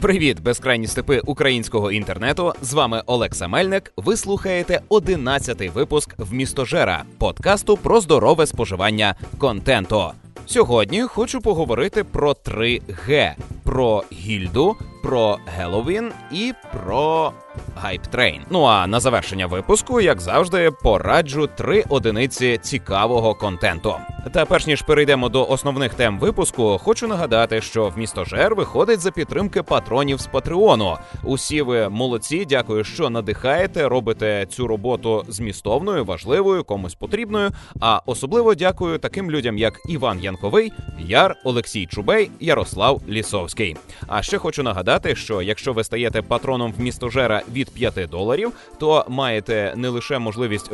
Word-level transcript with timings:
Привіт, 0.00 0.40
безкрайні 0.40 0.86
степи 0.86 1.20
українського 1.26 1.92
інтернету. 1.92 2.52
З 2.62 2.72
вами 2.72 3.02
Олекса 3.06 3.48
Мельник. 3.48 3.92
Ви 3.96 4.16
слухаєте 4.16 4.80
11-й 4.90 5.68
випуск 5.68 6.14
Вмістожера 6.18 7.04
подкасту 7.18 7.76
про 7.76 8.00
здорове 8.00 8.46
споживання 8.46 9.14
контенту. 9.38 10.10
Сьогодні 10.46 11.02
хочу 11.02 11.40
поговорити 11.40 12.04
про 12.04 12.34
3 12.34 12.80
Г: 12.88 13.36
про 13.64 14.04
гільду, 14.12 14.76
про 15.02 15.38
Геловін 15.46 16.12
і 16.32 16.52
про 16.72 17.32
Гайптрейн. 17.76 18.42
Ну 18.50 18.64
а 18.64 18.86
на 18.86 19.00
завершення 19.00 19.46
випуску, 19.46 20.00
як 20.00 20.20
завжди, 20.20 20.70
пораджу 20.82 21.48
три 21.56 21.84
одиниці 21.88 22.58
цікавого 22.62 23.34
контенту. 23.34 23.94
Та 24.32 24.44
перш 24.44 24.66
ніж 24.66 24.82
перейдемо 24.82 25.28
до 25.28 25.46
основних 25.46 25.94
тем 25.94 26.18
випуску, 26.18 26.80
хочу 26.82 27.06
нагадати, 27.06 27.60
що 27.60 27.88
Вмістожер 27.88 28.54
виходить 28.54 29.00
за 29.00 29.10
підтримки 29.10 29.62
патронів 29.62 30.20
з 30.20 30.26
Патреону. 30.26 30.96
Усі 31.24 31.62
ви 31.62 31.88
молодці, 31.88 32.46
дякую, 32.48 32.84
що 32.84 33.10
надихаєте, 33.10 33.88
робите 33.88 34.46
цю 34.50 34.66
роботу 34.66 35.24
змістовною, 35.28 36.04
важливою, 36.04 36.64
комусь 36.64 36.94
потрібною. 36.94 37.50
А 37.80 38.00
особливо 38.06 38.54
дякую 38.54 38.98
таким 38.98 39.30
людям, 39.30 39.58
як 39.58 39.80
Іван 39.88 40.20
Янковий, 40.20 40.72
Яр, 40.98 41.36
Олексій 41.44 41.86
Чубей, 41.86 42.30
Ярослав 42.40 43.00
Лісовський. 43.08 43.76
А 44.06 44.22
ще 44.22 44.38
хочу 44.38 44.62
нагадати, 44.62 44.89
що 45.14 45.42
якщо 45.42 45.72
ви 45.72 45.84
стаєте 45.84 46.22
патроном 46.22 46.72
в 46.72 46.80
місто 46.80 47.08
Жера 47.08 47.42
від 47.52 47.70
5 47.70 48.10
доларів, 48.10 48.52
то 48.78 49.04
маєте 49.08 49.74
не 49.76 49.88
лише 49.88 50.18
можливість 50.18 50.72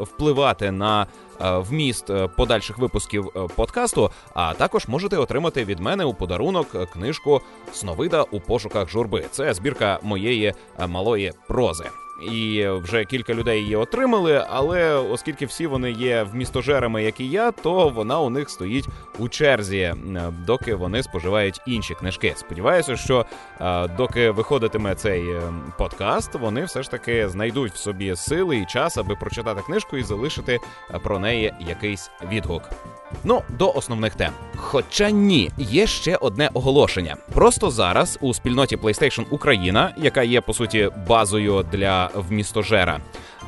впливати 0.00 0.70
на 0.70 1.06
е, 1.40 1.58
вміст 1.58 2.10
е, 2.10 2.28
подальших 2.36 2.78
випусків 2.78 3.28
е, 3.36 3.40
подкасту, 3.56 4.10
а 4.34 4.54
також 4.54 4.88
можете 4.88 5.16
отримати 5.16 5.64
від 5.64 5.80
мене 5.80 6.04
у 6.04 6.14
подарунок 6.14 6.92
книжку 6.92 7.40
Сновида 7.72 8.22
у 8.22 8.40
пошуках 8.40 8.90
журби. 8.90 9.24
Це 9.30 9.54
збірка 9.54 9.98
моєї 10.02 10.54
малої 10.88 11.32
прози 11.48 11.84
і 12.20 12.68
вже 12.68 13.04
кілька 13.04 13.34
людей 13.34 13.60
її 13.60 13.76
отримали. 13.76 14.44
Але 14.50 14.94
оскільки 14.94 15.46
всі 15.46 15.66
вони 15.66 15.90
є 15.90 16.22
вмістожерами, 16.22 17.04
як 17.04 17.20
і 17.20 17.28
я, 17.28 17.50
то 17.50 17.88
вона 17.88 18.20
у 18.20 18.30
них 18.30 18.50
стоїть 18.50 18.86
у 19.18 19.28
черзі, 19.28 19.94
доки 20.46 20.74
вони 20.74 21.02
споживають 21.02 21.60
інші 21.66 21.94
книжки. 21.94 22.32
Сподіваюся, 22.36 22.96
що 22.96 23.26
доки 23.96 24.30
виходитиме 24.30 24.94
цей 24.94 25.30
е, 25.30 25.42
подкаст, 25.78 26.34
вони 26.34 26.64
все 26.64 26.82
ж 26.82 26.90
таки 26.90 27.28
знайдуть 27.28 27.72
в 27.72 27.76
собі 27.76 28.16
сили 28.16 28.58
і 28.58 28.66
час, 28.66 28.98
аби 28.98 29.14
прочитати 29.14 29.62
книжку 29.62 29.96
і 29.96 30.02
залишити 30.02 30.58
про 31.02 31.18
неї 31.18 31.54
якийсь 31.68 32.10
відгук. 32.32 32.62
Ну, 33.24 33.42
до 33.48 33.72
основних 33.72 34.14
тем. 34.14 34.32
Хоча 34.56 35.10
ні, 35.10 35.50
є 35.58 35.86
ще 35.86 36.16
одне 36.16 36.50
оголошення. 36.54 37.16
Просто 37.34 37.70
зараз 37.70 38.18
у 38.20 38.34
спільноті 38.34 38.76
PlayStation 38.76 39.24
Україна, 39.30 39.94
яка 39.96 40.22
є 40.22 40.40
по 40.40 40.54
суті 40.54 40.90
базою 41.08 41.66
для 41.72 42.07
вмістожера, 42.14 43.00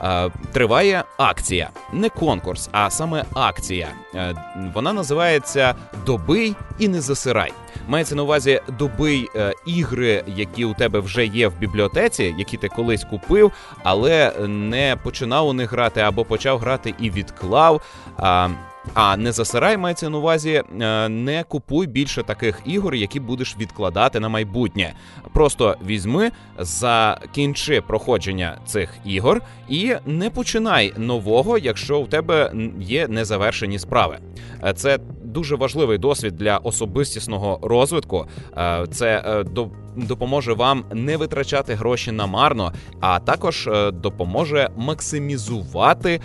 е, 0.02 0.30
триває 0.52 1.04
акція, 1.18 1.70
не 1.92 2.08
конкурс, 2.08 2.68
а 2.72 2.90
саме 2.90 3.24
акція. 3.34 3.88
Е, 4.14 4.34
вона 4.74 4.92
називається 4.92 5.74
Добий 6.06 6.54
і 6.78 6.88
не 6.88 7.00
засирай. 7.00 7.52
Мається 7.88 8.14
на 8.14 8.22
увазі 8.22 8.60
добий 8.78 9.28
е, 9.36 9.52
ігри, 9.66 10.24
які 10.26 10.64
у 10.64 10.74
тебе 10.74 11.00
вже 11.00 11.26
є 11.26 11.48
в 11.48 11.58
бібліотеці, 11.58 12.34
які 12.38 12.56
ти 12.56 12.68
колись 12.68 13.04
купив, 13.04 13.52
але 13.82 14.32
не 14.48 14.96
починав 15.02 15.48
у 15.48 15.52
них 15.52 15.72
грати 15.72 16.00
або 16.00 16.24
почав 16.24 16.58
грати 16.58 16.94
і 16.98 17.10
відклав. 17.10 17.82
А 18.94 19.16
не 19.16 19.32
засирай 19.32 19.76
мається 19.76 20.08
на 20.08 20.18
увазі, 20.18 20.62
е, 20.80 21.08
не 21.08 21.44
купуй 21.48 21.86
більше 21.86 22.22
таких 22.22 22.60
ігор, 22.64 22.94
які 22.94 23.20
будеш 23.20 23.56
відкладати 23.58 24.20
на 24.20 24.28
майбутнє. 24.28 24.94
Просто 25.32 25.76
візьми, 25.86 26.30
закінчи 26.58 27.80
проходження 27.80 28.58
цих 28.66 28.94
ігор 29.04 29.42
і 29.68 29.94
не 30.06 30.30
починай 30.30 30.92
нового, 30.96 31.58
якщо 31.58 31.98
у 31.98 32.06
тебе 32.06 32.52
є 32.80 33.08
незавершені 33.08 33.78
справи. 33.78 34.18
Е, 34.64 34.72
це 34.72 34.98
дуже 35.24 35.56
важливий 35.56 35.98
досвід 35.98 36.36
для 36.36 36.56
особистісного 36.56 37.58
розвитку. 37.62 38.26
Е, 38.56 38.86
це 38.90 39.44
допоможе 39.96 40.52
вам 40.52 40.84
не 40.92 41.16
витрачати 41.16 41.74
гроші 41.74 42.12
намарно, 42.12 42.72
а 43.00 43.18
також 43.20 43.68
допоможе 43.92 44.70
максимізувати 44.76 46.20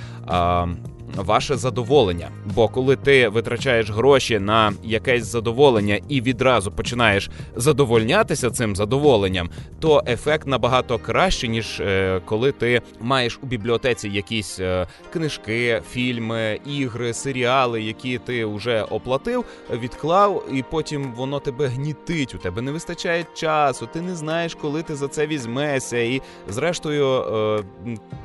ваше 1.15 1.55
задоволення. 1.55 2.29
Бо 2.55 2.67
коли 2.67 2.95
ти 2.95 3.27
витрачаєш 3.27 3.89
гроші 3.89 4.39
на 4.39 4.73
якесь 4.83 5.25
задоволення 5.25 5.99
і 6.09 6.21
відразу 6.21 6.71
починаєш 6.71 7.29
задовольнятися 7.55 8.51
цим 8.51 8.75
задоволенням, 8.75 9.49
то 9.79 10.03
ефект 10.07 10.47
набагато 10.47 10.99
краще, 10.99 11.47
ніж 11.47 11.79
е, 11.79 12.21
коли 12.25 12.51
ти 12.51 12.81
маєш 13.01 13.39
у 13.43 13.45
бібліотеці 13.45 14.09
якісь 14.09 14.59
е, 14.59 14.87
книжки, 15.13 15.81
фільми, 15.91 16.59
ігри, 16.65 17.13
серіали, 17.13 17.81
які 17.81 18.17
ти 18.17 18.45
вже 18.45 18.81
оплатив, 18.81 19.45
відклав, 19.71 20.45
і 20.53 20.63
потім 20.71 21.13
воно 21.13 21.39
тебе 21.39 21.67
гнітить. 21.67 22.35
У 22.35 22.37
тебе 22.37 22.61
не 22.61 22.71
вистачає 22.71 23.25
часу, 23.33 23.89
ти 23.93 24.01
не 24.01 24.15
знаєш, 24.15 24.55
коли 24.55 24.83
ти 24.83 24.95
за 24.95 25.07
це 25.07 25.27
візьмешся. 25.27 25.97
І 25.97 26.21
зрештою, 26.49 27.07
е, 27.07 27.63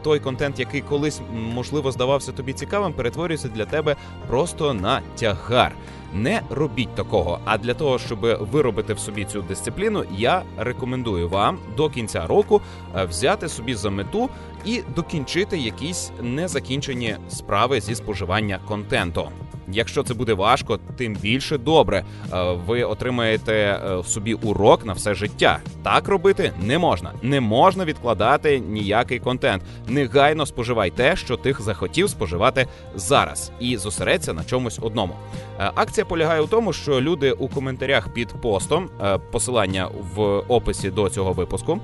той 0.02 0.20
контент, 0.20 0.58
який 0.58 0.80
колись 0.80 1.20
можливо 1.32 1.92
здавався 1.92 2.32
тобі 2.32 2.52
цікавим, 2.52 2.79
цікавим 2.80 2.92
перетворюється 2.92 3.48
для 3.48 3.66
тебе 3.66 3.96
просто 4.28 4.74
на 4.74 5.00
тягар. 5.16 5.72
Не 6.14 6.42
робіть 6.50 6.94
такого. 6.94 7.38
А 7.44 7.58
для 7.58 7.74
того, 7.74 7.98
щоб 7.98 8.20
виробити 8.40 8.94
в 8.94 8.98
собі 8.98 9.24
цю 9.24 9.42
дисципліну, 9.42 10.04
я 10.16 10.42
рекомендую 10.56 11.28
вам 11.28 11.58
до 11.76 11.90
кінця 11.90 12.26
року 12.26 12.60
е, 12.96 13.04
взяти 13.04 13.48
собі 13.48 13.74
за 13.74 13.90
мету 13.90 14.30
і 14.64 14.82
докінчити 14.96 15.58
якісь 15.58 16.12
незакінчені 16.22 17.16
справи 17.28 17.80
зі 17.80 17.94
споживання 17.94 18.58
контенту. 18.68 19.28
Якщо 19.72 20.02
це 20.02 20.14
буде 20.14 20.34
важко, 20.34 20.78
тим 20.96 21.14
більше 21.14 21.58
добре. 21.58 22.04
Е, 22.32 22.52
ви 22.66 22.82
отримаєте 22.82 23.52
е, 23.52 24.04
собі 24.04 24.34
урок 24.34 24.86
на 24.86 24.92
все 24.92 25.14
життя. 25.14 25.58
Так 25.82 26.08
робити 26.08 26.52
не 26.62 26.78
можна. 26.78 27.12
Не 27.22 27.40
можна 27.40 27.84
відкладати 27.84 28.60
ніякий 28.60 29.18
контент. 29.18 29.62
Негайно 29.88 30.46
споживай 30.46 30.90
те, 30.90 31.16
що 31.16 31.36
ти 31.36 31.56
захотів 31.60 32.10
споживати 32.10 32.66
зараз, 32.94 33.52
і 33.60 33.76
зосередься 33.76 34.32
на 34.32 34.44
чомусь 34.44 34.78
одному. 34.82 35.14
Е, 35.60 35.70
акція 35.74 36.04
полягає 36.04 36.40
у 36.40 36.46
тому, 36.46 36.72
що 36.72 37.00
люди 37.00 37.32
у 37.32 37.48
коментарях 37.48 38.08
під 38.08 38.28
постом 38.28 38.90
посилання 39.30 39.88
в 40.14 40.22
описі 40.48 40.90
до 40.90 41.10
цього 41.10 41.32
випуску. 41.32 41.80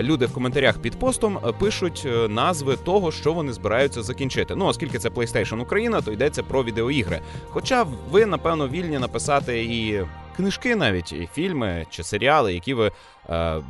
Люди 0.00 0.26
в 0.26 0.34
коментарях 0.34 0.78
під 0.78 0.98
постом 0.98 1.38
пишуть 1.58 2.06
назви 2.28 2.76
того, 2.76 3.12
що 3.12 3.32
вони 3.32 3.52
збираються 3.52 4.02
закінчити. 4.02 4.54
Ну 4.54 4.66
оскільки 4.66 4.98
це 4.98 5.08
PlayStation 5.08 5.60
Україна, 5.60 6.00
то 6.00 6.12
йдеться 6.12 6.42
про 6.42 6.64
відеоігри. 6.64 7.20
Хоча 7.50 7.86
ви, 8.10 8.26
напевно, 8.26 8.68
вільні 8.68 8.98
написати 8.98 9.64
і 9.64 10.00
книжки, 10.36 10.76
навіть 10.76 11.12
і 11.12 11.28
фільми 11.34 11.86
чи 11.90 12.02
серіали, 12.02 12.54
які 12.54 12.74
ви 12.74 12.86
е, 12.86 12.92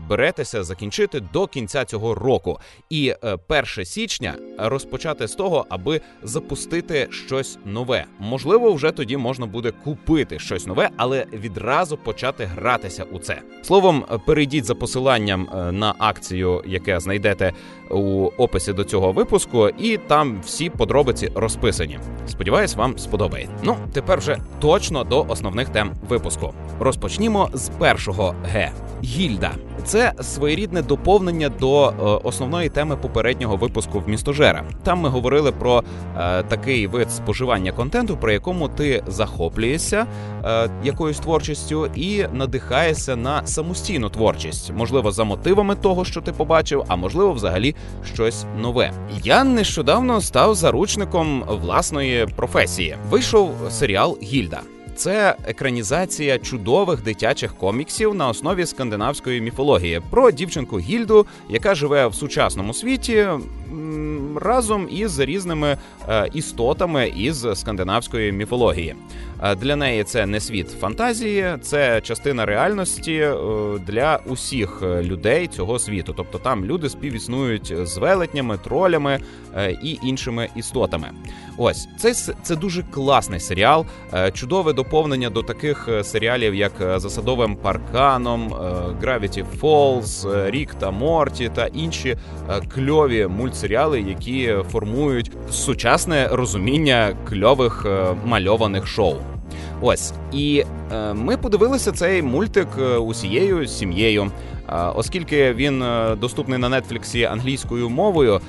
беретеся 0.08 0.64
закінчити 0.64 1.20
до 1.20 1.46
кінця 1.46 1.84
цього 1.84 2.14
року. 2.14 2.60
І 2.90 3.14
е, 3.24 3.38
1 3.48 3.84
січня 3.84 4.34
розпочати 4.58 5.28
з 5.28 5.34
того, 5.34 5.66
аби 5.68 6.00
запустити 6.22 7.08
щось 7.10 7.58
нове. 7.64 8.04
Можливо, 8.18 8.72
вже 8.72 8.90
тоді 8.90 9.16
можна 9.16 9.46
буде 9.46 9.72
купити 9.84 10.38
щось 10.38 10.66
нове, 10.66 10.90
але 10.96 11.26
відразу 11.32 11.96
почати 11.96 12.44
гратися 12.44 13.04
у 13.04 13.18
це. 13.18 13.42
Словом, 13.62 14.04
перейдіть 14.26 14.64
за 14.64 14.74
посиланням 14.74 15.48
е, 15.54 15.72
на 15.72 15.94
акцію, 15.98 16.62
яке 16.66 17.00
знайдете 17.00 17.52
у 17.90 18.30
описі 18.38 18.72
до 18.72 18.84
цього 18.84 19.12
випуску, 19.12 19.68
і 19.68 19.96
там 19.96 20.40
всі 20.44 20.70
подробиці 20.70 21.32
розписані. 21.34 21.98
Сподіваюсь, 22.28 22.76
вам 22.76 22.98
сподобається. 22.98 23.54
Ну 23.62 23.76
тепер 23.92 24.18
вже 24.18 24.38
точно 24.60 25.04
до 25.04 25.26
основних 25.28 25.68
тем 25.68 25.92
випуску. 26.08 26.54
Розпочнімо 26.80 27.50
з 27.52 27.68
першого 27.68 28.34
Г. 28.52 28.72
Гільда 29.04 29.45
це 29.84 30.12
своєрідне 30.20 30.82
доповнення 30.82 31.48
до 31.48 31.88
е, 31.88 31.92
основної 32.02 32.68
теми 32.68 32.96
попереднього 32.96 33.56
випуску 33.56 34.00
в 34.00 34.08
містожера. 34.08 34.64
Там 34.82 35.00
ми 35.00 35.08
говорили 35.08 35.52
про 35.52 35.82
е, 36.18 36.42
такий 36.42 36.86
вид 36.86 37.12
споживання 37.12 37.72
контенту, 37.72 38.16
при 38.16 38.32
якому 38.32 38.68
ти 38.68 39.02
захоплюєшся 39.06 40.06
е, 40.44 40.70
якоюсь 40.84 41.18
творчістю 41.18 41.86
і 41.94 42.24
надихаєшся 42.32 43.16
на 43.16 43.46
самостійну 43.46 44.08
творчість, 44.08 44.72
можливо, 44.76 45.10
за 45.10 45.24
мотивами 45.24 45.74
того, 45.74 46.04
що 46.04 46.20
ти 46.20 46.32
побачив, 46.32 46.84
а 46.88 46.96
можливо, 46.96 47.32
взагалі 47.32 47.74
щось 48.14 48.44
нове. 48.60 48.92
Я 49.24 49.44
нещодавно 49.44 50.20
став 50.20 50.54
заручником 50.54 51.44
власної 51.48 52.26
професії. 52.36 52.96
Вийшов 53.10 53.50
серіал 53.70 54.18
Гільда. 54.22 54.60
Це 54.96 55.36
екранізація 55.46 56.38
чудових 56.38 57.02
дитячих 57.02 57.54
коміксів 57.54 58.14
на 58.14 58.28
основі 58.28 58.66
скандинавської 58.66 59.40
міфології 59.40 60.00
про 60.10 60.30
дівчинку 60.30 60.78
Гільду, 60.78 61.26
яка 61.50 61.74
живе 61.74 62.06
в 62.06 62.14
сучасному 62.14 62.74
світі 62.74 63.26
разом 64.36 64.88
із 64.90 65.18
різними 65.18 65.78
е, 66.08 66.28
істотами 66.32 67.08
із 67.08 67.46
скандинавської 67.54 68.32
міфології. 68.32 68.94
Е, 69.42 69.54
для 69.54 69.76
неї 69.76 70.04
це 70.04 70.26
не 70.26 70.40
світ 70.40 70.70
фантазії, 70.70 71.46
це 71.62 72.00
частина 72.00 72.46
реальності 72.46 73.14
е, 73.14 73.34
для 73.86 74.20
усіх 74.26 74.82
людей 74.82 75.46
цього 75.46 75.78
світу. 75.78 76.14
Тобто 76.16 76.38
там 76.38 76.64
люди 76.64 76.88
співіснують 76.88 77.74
з 77.82 77.98
велетнями, 77.98 78.58
тролями 78.58 79.20
і 79.82 79.98
іншими 80.02 80.48
істотами. 80.56 81.10
Ось 81.56 81.88
це 81.98 82.14
це 82.42 82.56
дуже 82.56 82.82
класний 82.82 83.40
серіал, 83.40 83.86
чудове 84.32 84.72
доповнення 84.72 85.30
до 85.30 85.42
таких 85.42 85.88
серіалів, 86.02 86.54
як 86.54 86.72
за 86.78 87.10
садовим 87.10 87.56
парканом, 87.56 88.48
Gravity 89.02 89.44
Falls, 89.60 90.50
Рік 90.50 90.74
та 90.74 90.90
Морті 90.90 91.50
та 91.54 91.66
інші 91.66 92.16
кльові 92.74 93.26
мультсеріали, 93.26 94.00
які 94.00 94.54
формують 94.72 95.30
сучасне 95.50 96.28
розуміння 96.32 97.16
кльових 97.28 97.86
мальованих 98.24 98.86
шоу. 98.86 99.16
Ось 99.80 100.12
і 100.32 100.64
е, 100.92 101.14
ми 101.14 101.36
подивилися 101.36 101.92
цей 101.92 102.22
мультик 102.22 102.68
е, 102.78 102.96
усією 102.96 103.66
сім'єю. 103.66 104.30
Е, 104.68 104.74
оскільки 104.94 105.52
він 105.52 105.82
е, 105.82 106.16
доступний 106.16 106.58
на 106.58 106.80
нетфліксі 106.80 107.24
англійською 107.24 107.90
мовою, 107.90 108.40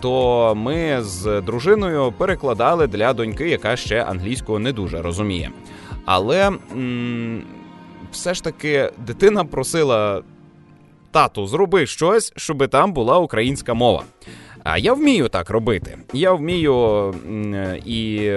то 0.00 0.54
ми 0.56 1.02
з 1.02 1.40
дружиною 1.40 2.12
перекладали 2.18 2.86
для 2.86 3.12
доньки, 3.12 3.48
яка 3.48 3.76
ще 3.76 4.02
англійською 4.02 4.58
не 4.58 4.72
дуже 4.72 5.02
розуміє. 5.02 5.50
Але 6.04 6.46
м- 6.72 7.42
все 8.12 8.34
ж 8.34 8.44
таки 8.44 8.90
дитина 9.06 9.44
просила 9.44 10.22
тату, 11.10 11.46
зроби 11.46 11.86
щось, 11.86 12.32
щоб 12.36 12.68
там 12.68 12.92
була 12.92 13.18
українська 13.18 13.74
мова. 13.74 14.02
А 14.64 14.78
я 14.78 14.92
вмію 14.92 15.28
так 15.28 15.50
робити. 15.50 15.98
Я 16.12 16.32
вмію 16.32 17.14
і 17.86 18.32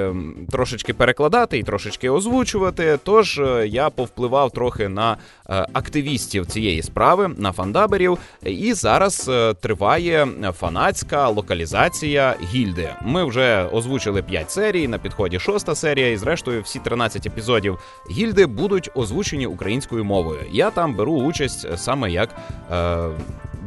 трошечки 0.52 0.94
перекладати, 0.94 1.58
і 1.58 1.64
трошечки 1.64 2.10
озвучувати. 2.10 3.00
Тож 3.04 3.40
е, 3.40 3.68
я 3.68 3.90
повпливав 3.90 4.52
трохи 4.52 4.90
на 4.90 5.18
е, 5.50 5.66
активістів 5.74 6.46
цієї 6.46 6.81
справи, 6.81 7.31
на 7.38 7.52
фандаберів. 7.52 8.18
І 8.46 8.74
зараз 8.74 9.30
е, 9.30 9.54
триває 9.54 10.28
фанатська 10.60 11.30
локалізація 11.30 12.36
гільди. 12.54 12.90
Ми 13.02 13.25
вже 13.25 13.66
озвучили 13.72 14.22
5 14.22 14.52
серій, 14.52 14.88
на 14.88 14.98
підході 14.98 15.40
шоста 15.40 15.75
серія, 15.75 16.12
і 16.12 16.18
зрештою 16.18 16.62
всі 16.62 16.80
13 16.80 17.25
епізодів 17.25 17.80
гільди 18.12 18.46
будуть 18.46 18.90
озвучені 18.96 19.48
українською 19.48 20.04
мовою. 20.04 20.40
Я 20.52 20.70
там 20.70 20.96
беру 20.96 21.14
участь 21.14 21.68
саме 21.78 22.12
як. 22.12 22.30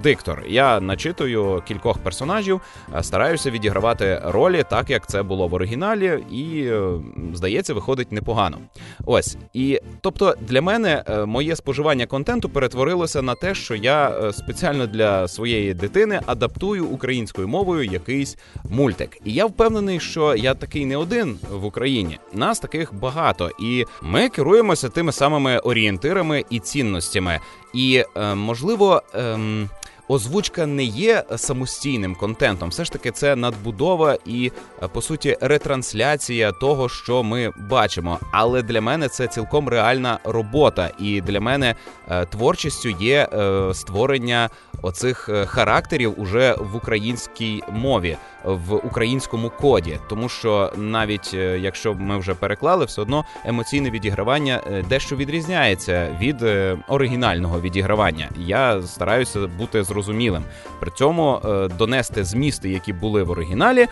Диктор. 0.06 0.43
Я 0.49 0.81
начитую 0.81 1.62
кількох 1.69 1.99
персонажів, 1.99 2.61
е, 2.94 3.03
стараюся 3.03 3.50
відігравати 3.50 4.23
ролі 4.25 4.64
так, 4.70 4.91
як 4.91 5.06
це 5.06 5.23
було 5.23 5.49
в 5.49 5.55
оригіналі, 5.55 6.25
і 6.32 6.62
е, 6.62 6.91
здається, 7.35 7.75
виходить 7.75 8.12
непогано. 8.12 8.58
Ось 9.06 9.37
і 9.55 9.81
тобто 10.00 10.35
для 10.41 10.62
мене 10.62 11.05
е, 11.06 11.25
моє 11.25 11.56
споживання 11.56 12.06
контенту 12.06 12.49
перетворилося 12.49 13.23
на 13.23 13.35
те, 13.35 13.55
що 13.55 13.75
я 13.75 14.32
спеціально 14.32 14.87
для 14.87 15.29
своєї 15.29 15.75
дитини 15.75 16.20
адаптую 16.26 16.87
українською 16.87 17.49
мовою 17.49 17.85
якийсь 17.85 18.37
мультик. 18.70 19.19
І 19.25 19.32
я 19.32 19.47
впевнений, 19.47 20.00
що 20.00 20.35
я 20.35 20.55
такий 20.55 20.87
не 20.87 20.97
один 20.97 21.38
в 21.50 21.64
Україні. 21.64 22.19
Нас 22.32 22.61
таких 22.61 22.94
багато, 22.94 23.50
і 23.61 23.85
ми 24.03 24.29
керуємося 24.29 24.88
тими 24.88 25.12
самими 25.12 25.58
орієнтирами 25.58 26.44
і 26.50 26.58
цінностями. 26.58 27.41
І 27.75 28.05
можливо. 28.35 29.03
Ем 29.14 29.69
озвучка 30.08 30.67
не 30.67 30.85
є 30.85 31.25
самостійним 31.37 32.14
контентом. 32.14 32.69
Все 32.69 32.85
ж 32.85 32.93
таки, 32.93 33.11
це 33.11 33.37
надбудова 33.37 34.19
і 34.25 34.53
е, 34.82 34.88
по 34.88 35.03
суті 35.03 35.38
ретрансляція 35.41 36.53
того, 36.53 36.88
що 36.88 37.23
ми 37.23 37.53
бачимо. 37.56 38.19
Але 38.32 38.62
для 38.62 38.81
мене 38.81 39.08
це 39.08 39.26
цілком 39.26 39.69
реальна 39.69 40.19
робота, 40.25 40.91
і 40.99 41.20
для 41.20 41.41
мене 41.41 41.75
е, 42.08 42.26
творчістю 42.26 42.88
є 42.88 43.29
е, 43.32 43.75
створення 43.75 44.50
оцих 44.82 45.31
характерів 45.47 46.20
уже 46.20 46.56
в 46.61 46.76
українській 46.76 47.62
мові 47.73 48.17
в 48.46 48.75
українському 48.75 49.50
коді, 49.60 49.98
тому 50.08 50.28
що 50.28 50.72
навіть 50.76 51.31
е, 51.34 51.58
якщо 51.58 51.94
ми 51.94 52.19
вже 52.19 52.34
переклали, 52.34 52.84
все 52.84 53.02
одно 53.02 53.25
емоційне 53.44 53.90
відігравання 53.90 54.60
е, 54.72 54.84
дещо 54.88 55.16
відрізняється 55.16 56.16
від 56.20 56.43
е, 56.43 56.78
оригінального 56.88 57.60
відігравання. 57.60 58.28
Я 58.38 58.82
стараюся 58.82 59.46
бути 59.46 59.84
зрозумілим, 59.84 60.43
при 60.81 60.90
цьому 60.90 61.40
донести 61.78 62.25
змісти, 62.25 62.70
які 62.70 62.93
були 62.93 63.22
в 63.22 63.31
оригіналі, 63.31 63.87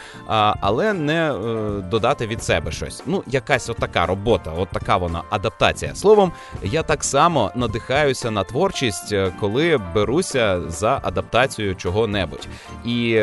але 0.61 0.93
не 0.93 1.35
додати 1.91 2.27
від 2.27 2.43
себе 2.43 2.73
щось. 2.73 3.03
Ну, 3.07 3.23
якась 3.27 3.71
отака 3.71 4.07
робота, 4.07 4.53
от 4.59 4.69
така 4.69 4.97
вона 4.97 5.23
адаптація. 5.31 5.95
Словом, 5.95 6.33
я 6.63 6.83
так 6.83 7.05
само 7.05 7.51
надихаюся 7.55 8.31
на 8.31 8.45
творчість, 8.45 9.15
коли 9.41 9.81
беруся 9.95 10.61
за 10.69 11.01
адаптацію 11.03 11.77
чого-небудь. 11.77 12.49
І 12.85 13.21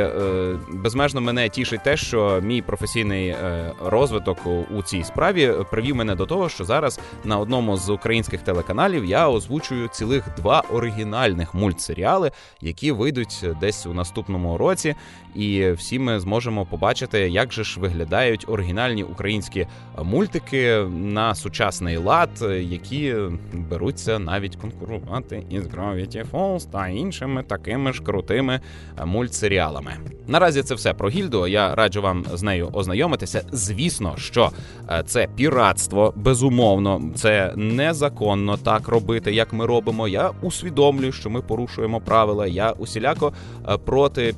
безмежно 0.70 1.21
мене 1.22 1.50
тішить 1.50 1.84
те, 1.84 1.98
що 1.98 2.40
мій 2.44 2.62
професійний 2.62 3.28
е, 3.28 3.72
розвиток 3.86 4.38
у 4.78 4.84
цій 4.84 5.04
справі 5.04 5.54
привів 5.72 5.96
мене 5.96 6.16
до 6.16 6.26
того, 6.26 6.50
що 6.50 6.64
зараз 6.64 7.00
на 7.24 7.40
одному 7.40 7.78
з 7.78 7.90
українських 7.90 8.42
телеканалів 8.42 9.06
я 9.06 9.30
озвучую 9.30 9.88
цілих 9.88 10.24
два 10.38 10.64
оригінальних 10.74 11.54
мультсеріали, 11.54 12.32
які 12.62 12.92
вийдуть 12.92 13.46
десь 13.62 13.86
у 13.86 13.94
наступному 13.94 14.58
році, 14.58 14.96
і 15.36 15.72
всі 15.72 16.00
ми 16.00 16.20
зможемо 16.20 16.66
побачити, 16.66 17.20
як 17.20 17.54
же 17.54 17.64
ж 17.64 17.80
виглядають 17.80 18.46
оригінальні 18.48 19.04
українські 19.04 19.68
мультики 20.04 20.78
на 20.90 21.36
сучасний 21.36 21.98
лад, 21.98 22.30
які 22.62 23.16
беруться 23.54 24.20
навіть 24.20 24.56
конкурувати 24.56 25.44
із 25.50 25.68
Gravity 25.68 26.26
Falls 26.32 26.72
та 26.72 26.88
іншими 26.88 27.44
такими 27.44 27.94
ж 27.94 28.04
крутими 28.04 28.60
мультсеріалами. 29.06 29.98
Наразі 30.28 30.64
це 30.64 30.76
все 30.76 30.94
про 30.94 31.10
гільду. 31.12 31.48
Я 31.48 31.76
раджу 31.76 32.02
вам 32.02 32.26
з 32.34 32.44
нею 32.44 32.70
ознайомитися. 32.74 33.44
Звісно, 33.52 34.14
що 34.18 34.52
е, 34.90 35.04
це 35.06 35.28
піратство, 35.36 36.14
безумовно, 36.16 37.02
це 37.16 37.54
незаконно 37.56 38.58
так 38.58 38.88
робити, 38.88 39.34
як 39.34 39.54
ми 39.54 39.66
робимо. 39.66 40.08
Я 40.08 40.32
усвідомлюю, 40.42 41.12
що 41.12 41.30
ми 41.30 41.42
порушуємо 41.42 42.02
правила. 42.02 42.48
Я 42.48 42.72
усіляко 42.72 43.34
е, 43.70 43.78
проти 43.78 44.36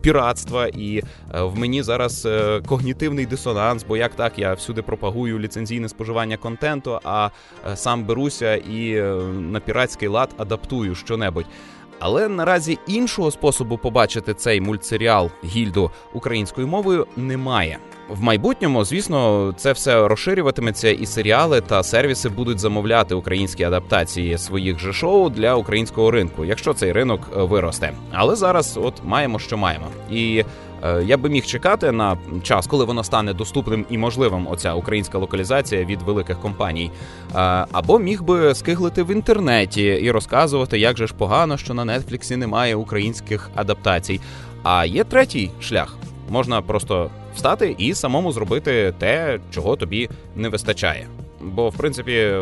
піратства, 0.00 0.66
і 0.66 0.98
е, 0.98 1.02
в 1.42 1.58
мені 1.58 1.82
зараз 1.82 2.28
когнітивний 2.66 3.26
дисонанс, 3.26 3.84
бо 3.88 3.96
як 3.96 4.14
так 4.14 4.38
я 4.38 4.54
всюди 4.54 4.82
пропагую 4.82 5.38
ліцензійне 5.38 5.88
споживання 5.88 6.36
контенту, 6.36 6.98
а 7.04 7.30
сам 7.74 8.04
беруся 8.04 8.54
і 8.54 9.02
на 9.40 9.60
піратський 9.60 10.08
лад 10.08 10.28
адаптую 10.38 10.94
щонебудь. 10.94 11.46
Але 11.98 12.28
наразі 12.28 12.78
іншого 12.86 13.30
способу 13.30 13.78
побачити 13.78 14.34
цей 14.34 14.60
мультсеріал 14.60 15.30
гільду 15.44 15.90
українською 16.12 16.66
мовою 16.66 17.06
немає. 17.16 17.78
В 18.08 18.22
майбутньому, 18.22 18.84
звісно, 18.84 19.52
це 19.56 19.72
все 19.72 20.08
розширюватиметься, 20.08 20.88
і 20.88 21.06
серіали 21.06 21.60
та 21.60 21.82
сервіси 21.82 22.28
будуть 22.28 22.58
замовляти 22.58 23.14
українські 23.14 23.64
адаптації 23.64 24.38
своїх 24.38 24.78
же 24.78 24.92
шоу 24.92 25.30
для 25.30 25.54
українського 25.54 26.10
ринку, 26.10 26.44
якщо 26.44 26.74
цей 26.74 26.92
ринок 26.92 27.20
е, 27.36 27.42
виросте. 27.42 27.92
Але 28.12 28.36
зараз, 28.36 28.78
от 28.82 28.94
маємо, 29.04 29.38
що 29.38 29.56
маємо, 29.56 29.86
і 30.10 30.44
я 31.06 31.16
би 31.16 31.28
міг 31.28 31.46
чекати 31.46 31.92
на 31.92 32.16
час, 32.42 32.66
коли 32.66 32.84
воно 32.84 33.04
стане 33.04 33.32
доступним 33.32 33.86
і 33.90 33.98
можливим. 33.98 34.46
Оця 34.46 34.74
українська 34.74 35.18
локалізація 35.18 35.84
від 35.84 36.02
великих 36.02 36.40
компаній, 36.40 36.90
е, 36.90 37.38
або 37.72 37.98
міг 37.98 38.22
би 38.22 38.54
скиглити 38.54 39.02
в 39.02 39.10
інтернеті 39.10 39.84
і 39.84 40.10
розказувати, 40.10 40.78
як 40.78 40.96
же 40.96 41.06
ж 41.06 41.14
погано, 41.14 41.56
що 41.56 41.74
на 41.74 41.98
Нетфліксі 41.98 42.36
немає 42.36 42.76
українських 42.76 43.50
адаптацій. 43.54 44.20
А 44.62 44.84
є 44.84 45.04
третій 45.04 45.50
шлях 45.60 45.96
можна 46.30 46.62
просто 46.62 47.10
встати 47.34 47.74
і 47.78 47.94
самому 47.94 48.32
зробити 48.32 48.94
те, 48.98 49.38
чого 49.50 49.76
тобі 49.76 50.08
не 50.36 50.48
вистачає. 50.48 51.06
Бо, 51.40 51.68
в 51.68 51.76
принципі, 51.76 52.32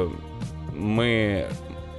ми. 0.76 1.44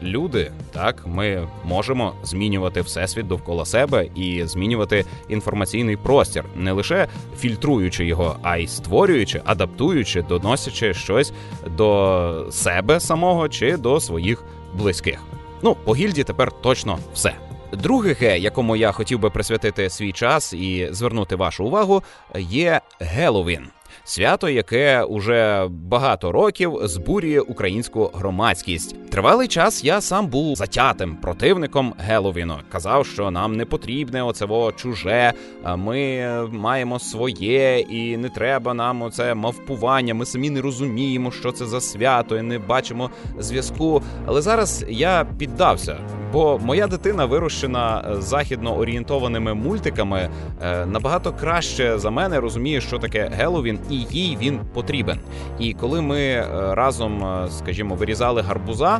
Люди, 0.04 0.52
так, 0.72 1.04
ми 1.08 1.48
можемо 1.66 2.14
змінювати 2.24 2.82
всесвіт 2.82 3.28
довкола 3.28 3.66
себе 3.66 4.08
і 4.16 4.46
змінювати 4.46 5.06
інформаційний 5.30 5.98
простір, 5.98 6.46
не 6.56 6.72
лише 6.72 7.08
фільтруючи 7.38 8.06
його, 8.06 8.38
а 8.42 8.58
й 8.58 8.68
створюючи, 8.68 9.42
адаптуючи, 9.46 10.22
доносячи 10.22 10.94
щось 10.94 11.34
до 11.78 12.48
себе 12.52 13.00
самого 13.00 13.50
чи 13.50 13.78
до 13.78 14.00
своїх 14.00 14.44
близьких. 14.74 15.20
Ну, 15.62 15.76
по 15.84 15.96
гільді 15.96 16.24
тепер 16.24 16.52
точно 16.62 17.00
все. 17.14 17.34
Друге 17.74 18.14
ге, 18.14 18.40
якому 18.40 18.76
я 18.76 18.92
хотів 18.92 19.20
би 19.20 19.30
присвятити 19.30 19.90
свій 19.90 20.12
час 20.12 20.54
і 20.54 20.88
звернути 20.92 21.36
вашу 21.36 21.66
увагу, 21.66 22.04
є 22.36 22.82
Геловін. 23.00 23.68
Свято, 24.06 24.50
яке 24.50 25.04
уже 25.04 25.68
багато 25.70 26.32
років 26.32 26.78
збурює 26.84 27.40
українську 27.40 28.12
громадськість. 28.14 29.10
Тривалий 29.10 29.48
час 29.48 29.84
я 29.84 30.02
сам 30.02 30.28
був 30.28 30.56
затятим 30.56 31.16
противником 31.16 31.94
Геловіну. 31.98 32.58
Казав, 32.72 33.06
що 33.06 33.32
нам 33.32 33.56
не 33.56 33.66
потрібне 33.66 34.24
оцево 34.24 34.72
чуже. 34.72 35.34
Ми 35.76 36.28
маємо 36.52 37.00
своє, 37.00 37.80
і 37.80 38.18
не 38.18 38.30
треба 38.30 38.74
нам 38.74 39.02
оце 39.02 39.34
мавпування. 39.34 40.14
Ми 40.14 40.26
самі 40.26 40.50
не 40.50 40.62
розуміємо, 40.62 41.32
що 41.32 41.52
це 41.52 41.66
за 41.66 41.82
свято, 41.82 42.38
і 42.38 42.42
не 42.42 42.60
бачимо 42.60 43.10
зв'язку. 43.40 44.02
Але 44.26 44.42
зараз 44.42 44.86
я 44.90 45.26
піддався. 45.38 45.98
Бо 46.34 46.60
моя 46.64 46.88
дитина 46.88 47.26
вирощена 47.26 48.14
е, 48.18 48.22
західно 48.22 48.78
орієнтованими 48.78 49.54
мультиками 49.54 50.30
е, 50.62 50.86
набагато 50.86 51.34
краще 51.34 51.98
за 51.98 52.10
мене 52.10 52.40
розуміє, 52.40 52.82
що 52.82 53.00
таке 53.00 53.32
Геловін, 53.34 53.80
і 53.94 54.08
їй 54.12 54.38
він 54.42 54.60
потрібен. 54.74 55.20
І 55.60 55.74
коли 55.74 56.02
ми 56.02 56.20
е, 56.20 56.46
разом, 56.76 57.26
скажімо, 57.50 57.96
вирізали 57.96 58.42
гарбуза, 58.42 59.00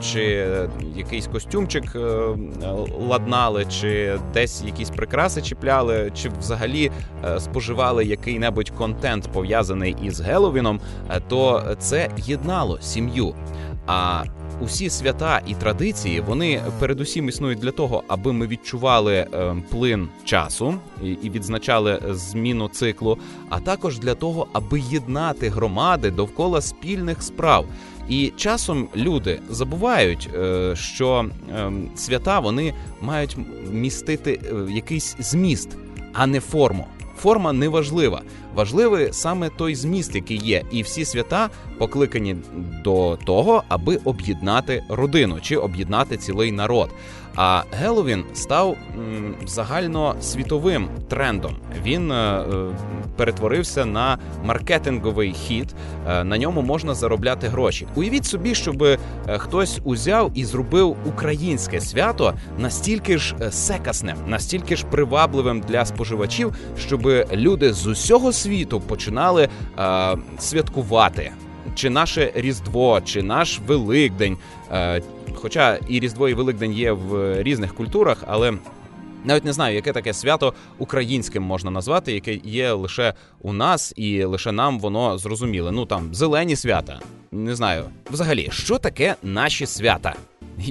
чи 0.00 0.46
якийсь 0.96 1.26
костюмчик 1.26 1.96
ладнали, 3.08 3.64
чи 3.64 4.18
десь 4.34 4.62
якісь 4.64 4.90
прикраси 4.90 5.42
чіпляли, 5.42 6.12
чи 6.14 6.30
взагалі 6.40 6.90
споживали 7.38 8.04
який-небудь 8.04 8.70
контент 8.70 9.28
пов'язаний 9.32 9.96
із 10.02 10.20
Геловіном, 10.20 10.80
то 11.28 11.62
це 11.78 12.10
єднало 12.16 12.78
сім'ю. 12.80 13.34
А 13.86 14.24
усі 14.62 14.90
свята 14.90 15.40
і 15.46 15.54
традиції 15.54 16.20
вони 16.20 16.62
передусім 16.78 17.28
існують 17.28 17.58
для 17.58 17.70
того, 17.70 18.04
аби 18.08 18.32
ми 18.32 18.46
відчували 18.46 19.14
е, 19.14 19.56
плин 19.70 20.08
часу 20.24 20.74
і 21.02 21.30
відзначали 21.30 22.02
зміну 22.10 22.68
циклу, 22.68 23.18
а 23.48 23.60
також 23.60 23.98
для 23.98 24.14
того, 24.14 24.46
аби 24.52 24.80
єднати 24.80 25.48
громади 25.48 26.10
довкола 26.10 26.60
спільних 26.60 27.22
справ. 27.22 27.66
І 28.08 28.32
часом 28.36 28.88
люди 28.96 29.40
забувають, 29.50 30.30
е, 30.34 30.72
що 30.76 31.26
ем, 31.56 31.90
свята 31.96 32.40
вони 32.40 32.74
мають 33.00 33.36
містити 33.70 34.40
е, 34.44 34.72
якийсь 34.72 35.16
зміст, 35.18 35.76
а 36.12 36.26
не 36.26 36.40
форму 36.40 36.86
форма 37.22 37.52
не 37.52 37.68
важлива. 37.68 38.22
Важливий 38.54 39.12
саме 39.12 39.48
той 39.48 39.74
зміст, 39.74 40.14
який 40.14 40.36
є, 40.36 40.64
і 40.70 40.82
всі 40.82 41.04
свята 41.04 41.50
покликані 41.78 42.36
до 42.84 43.18
того, 43.24 43.62
аби 43.68 43.98
об'єднати 44.04 44.84
родину 44.88 45.38
чи 45.42 45.56
об'єднати 45.56 46.16
цілий 46.16 46.52
народ. 46.52 46.90
А 47.36 47.62
Геловін 47.72 48.24
став 48.34 48.76
м, 48.98 49.34
загальносвітовим 49.46 50.88
трендом. 51.08 51.56
Він 51.84 52.12
е, 52.12 52.14
е, 52.14 52.44
перетворився 53.16 53.84
на 53.84 54.18
маркетинговий 54.44 55.32
хід. 55.32 55.74
Е, 56.08 56.24
на 56.24 56.38
ньому 56.38 56.62
можна 56.62 56.94
заробляти 56.94 57.48
гроші. 57.48 57.86
Уявіть 57.94 58.24
собі, 58.24 58.54
щоб 58.54 58.84
хтось 59.36 59.80
узяв 59.84 60.30
і 60.34 60.44
зробив 60.44 60.96
українське 61.06 61.80
свято 61.80 62.34
настільки 62.58 63.18
ж 63.18 63.36
секасним, 63.50 64.16
настільки 64.26 64.76
ж 64.76 64.86
привабливим 64.86 65.60
для 65.60 65.84
споживачів, 65.84 66.54
щоб 66.78 67.06
люди 67.32 67.72
з 67.72 67.86
усього 67.86 68.32
світу 68.32 68.80
починали 68.80 69.48
святкувати. 70.38 71.32
Чи 71.74 71.90
наше 71.90 72.32
Різдво, 72.34 73.00
чи 73.00 73.22
наш 73.22 73.60
Великдень, 73.66 74.36
е, 74.72 75.02
Хоча 75.34 75.78
і 75.88 76.00
Різдво, 76.00 76.28
і 76.28 76.34
Великдень 76.34 76.72
є 76.72 76.92
в 76.92 77.42
різних 77.42 77.74
культурах, 77.74 78.24
але 78.26 78.52
навіть 79.24 79.44
не 79.44 79.52
знаю, 79.52 79.74
яке 79.74 79.92
таке 79.92 80.12
свято 80.12 80.54
українським 80.78 81.42
можна 81.42 81.70
назвати, 81.70 82.12
яке 82.12 82.34
є 82.34 82.72
лише 82.72 83.14
у 83.40 83.52
нас, 83.52 83.92
і 83.96 84.24
лише 84.24 84.52
нам 84.52 84.80
воно 84.80 85.18
зрозуміле. 85.18 85.72
Ну 85.72 85.86
там 85.86 86.14
зелені 86.14 86.56
свята. 86.56 87.00
Не 87.32 87.54
знаю. 87.54 87.84
Взагалі, 88.10 88.48
що 88.52 88.78
таке 88.78 89.14
наші 89.22 89.66
свята? 89.66 90.14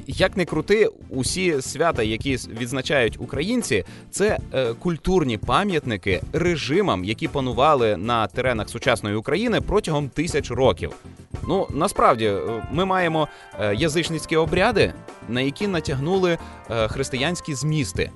Як 0.08 0.38
не 0.38 0.46
крути, 0.46 0.90
усі 1.10 1.62
свята, 1.62 2.04
які 2.04 2.36
відзначають 2.36 3.18
українці, 3.20 3.84
це 4.12 4.38
е, 4.54 4.74
культурні 4.74 5.38
пам'ятники 5.38 6.22
режимам, 6.34 7.04
які 7.04 7.28
панували 7.28 7.98
на 7.98 8.28
теренах 8.28 8.70
сучасної 8.70 9.16
України 9.16 9.62
протягом 9.62 10.10
тисяч 10.10 10.52
років. 10.52 10.94
Ну 11.48 11.68
насправді 11.70 12.26
е, 12.26 12.42
ми 12.72 12.86
маємо 12.86 13.28
е, 13.60 13.76
язичницькі 13.76 14.36
обряди, 14.36 14.94
на 15.30 15.42
які 15.42 15.68
натягнули 15.68 16.38
е, 16.70 16.88
християнські 16.88 17.56
змісти 17.56 18.12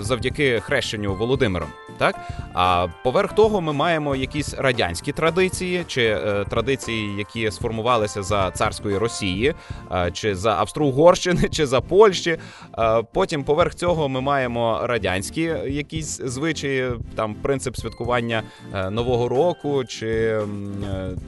завдяки 0.00 0.60
хрещенню 0.60 1.14
Володимиром. 1.14 1.68
Так 1.98 2.16
а 2.54 2.86
поверх 3.04 3.32
того, 3.32 3.60
ми 3.60 3.72
маємо 3.72 4.16
якісь 4.16 4.54
радянські 4.54 5.12
традиції, 5.12 5.84
чи 5.86 6.02
е, 6.02 6.44
традиції, 6.50 7.16
які 7.18 7.50
сформувалися 7.50 8.22
за 8.22 8.50
царської 8.50 8.98
Росії, 8.98 9.54
е, 9.92 10.10
чи 10.12 10.34
за 10.34 10.56
Австро-Угорщини, 10.56 11.48
чи 11.48 11.66
за 11.66 11.80
Польщі. 11.80 12.38
Е, 12.78 13.02
потім 13.12 13.44
поверх 13.44 13.74
цього 13.74 14.08
ми 14.08 14.20
маємо 14.20 14.80
радянські 14.82 15.42
якісь 15.66 16.20
звичаї, 16.24 16.90
там 17.14 17.34
принцип 17.34 17.76
святкування 17.76 18.42
е, 18.74 18.90
нового 18.90 19.28
року, 19.28 19.84
чи 19.84 20.08
е, 20.08 20.46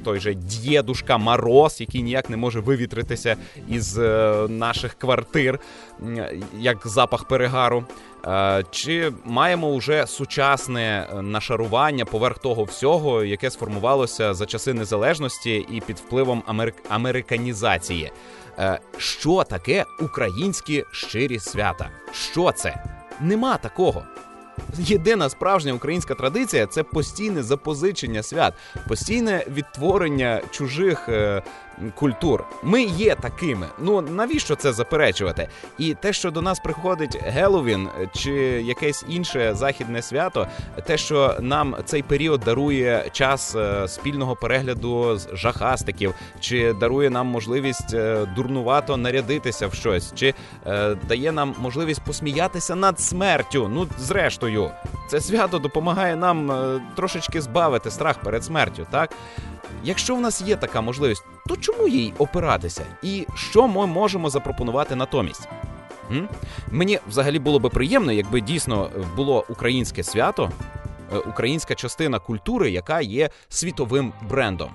той 0.05 0.21
же 0.21 0.35
дєдушка 0.35 1.19
Мороз, 1.19 1.81
який 1.81 2.03
ніяк 2.03 2.31
не 2.31 2.37
може 2.37 2.61
вивітритися 2.61 3.37
із 3.69 3.99
е, 3.99 4.35
наших 4.49 4.95
квартир, 4.95 5.61
як 6.59 6.87
запах 6.87 7.25
перегару. 7.25 7.85
Е, 8.27 8.65
чи 8.71 9.13
маємо 9.25 9.77
вже 9.77 10.07
сучасне 10.07 11.09
е, 11.13 11.23
нашарування 11.23 12.05
поверх 12.05 12.39
того 12.39 12.65
всього, 12.65 13.25
яке 13.25 13.51
сформувалося 13.51 14.35
за 14.35 14.47
часи 14.47 14.75
незалежності 14.75 15.67
і 15.71 15.81
під 15.81 15.97
впливом 15.97 16.43
америк... 16.47 16.75
американізації? 16.89 18.13
Е, 18.59 18.79
що 18.97 19.45
таке 19.45 19.85
українські 20.01 20.85
щирі 20.93 21.39
свята? 21.39 21.91
Що 22.13 22.53
це? 22.53 22.85
Нема 23.21 23.57
такого. 23.57 24.05
Єдина 24.79 25.29
справжня 25.29 25.73
українська 25.73 26.15
традиція 26.15 26.67
це 26.67 26.83
постійне 26.83 27.43
запозичення 27.43 28.23
свят, 28.23 28.55
постійне 28.89 29.47
відтворення 29.49 30.41
чужих 30.51 31.09
культур. 31.95 32.45
Ми 32.63 32.83
є 32.83 33.15
такими. 33.15 33.67
Ну 33.79 34.01
навіщо 34.01 34.57
це 34.57 34.73
заперечувати? 34.73 35.49
І 35.79 35.95
те, 35.95 36.13
що 36.13 36.31
до 36.31 36.43
нас 36.43 36.59
приходить 36.59 37.19
Геловін 37.23 37.89
чи 38.15 38.33
якесь 38.65 39.05
інше 39.09 39.55
західне 39.55 40.03
свято, 40.03 40.47
те, 40.87 40.99
що 40.99 41.37
нам 41.41 41.77
цей 41.85 42.03
період 42.03 42.41
дарує 42.41 43.09
час 43.13 43.55
е, 43.55 43.89
спільного 43.89 44.37
перегляду 44.37 45.19
з 45.19 45.29
жахастиків, 45.33 46.15
чи 46.41 46.73
дарує 46.73 47.11
нам 47.11 47.27
можливість 47.27 47.95
е, 47.95 48.27
дурнувато 48.37 48.97
нарядитися 48.97 49.67
в 49.67 49.75
щось, 49.75 50.13
чи 50.15 50.35
е, 50.67 50.95
дає 51.09 51.33
нам 51.33 51.55
можливість 51.59 52.05
посміятися 52.05 52.75
над 52.75 53.01
смертю. 53.01 53.71
Ну, 53.73 53.87
зрештою, 53.99 54.71
це 55.11 55.21
свято 55.21 55.59
допомагає 55.59 56.17
нам 56.17 56.53
трошечки 56.97 57.41
збавити 57.41 57.91
страх 57.91 58.19
перед 58.19 58.45
смертю, 58.45 58.87
так. 58.91 59.11
Якщо 59.85 60.15
в 60.15 60.21
нас 60.21 60.43
є 60.43 60.57
така 60.57 60.81
можливість, 60.81 61.25
то 61.49 61.57
чому 61.57 61.89
їй 61.89 62.13
опиратися? 62.19 62.85
І 63.03 63.27
що 63.35 63.69
ми 63.69 63.87
можемо 63.87 64.31
запропонувати 64.31 64.95
натомість? 64.95 65.49
М? 66.11 66.29
Мені 66.71 66.99
взагалі 67.09 67.39
було 67.39 67.59
би 67.59 67.69
приємно, 67.69 68.13
якби 68.13 68.41
дійсно 68.41 68.91
було 69.17 69.45
українське 69.49 70.03
свято, 70.03 70.51
е, 71.13 71.19
українська 71.19 71.75
частина 71.75 72.19
культури, 72.19 72.71
яка 72.71 73.01
є 73.01 73.31
світовим 73.49 74.13
брендом, 74.31 74.71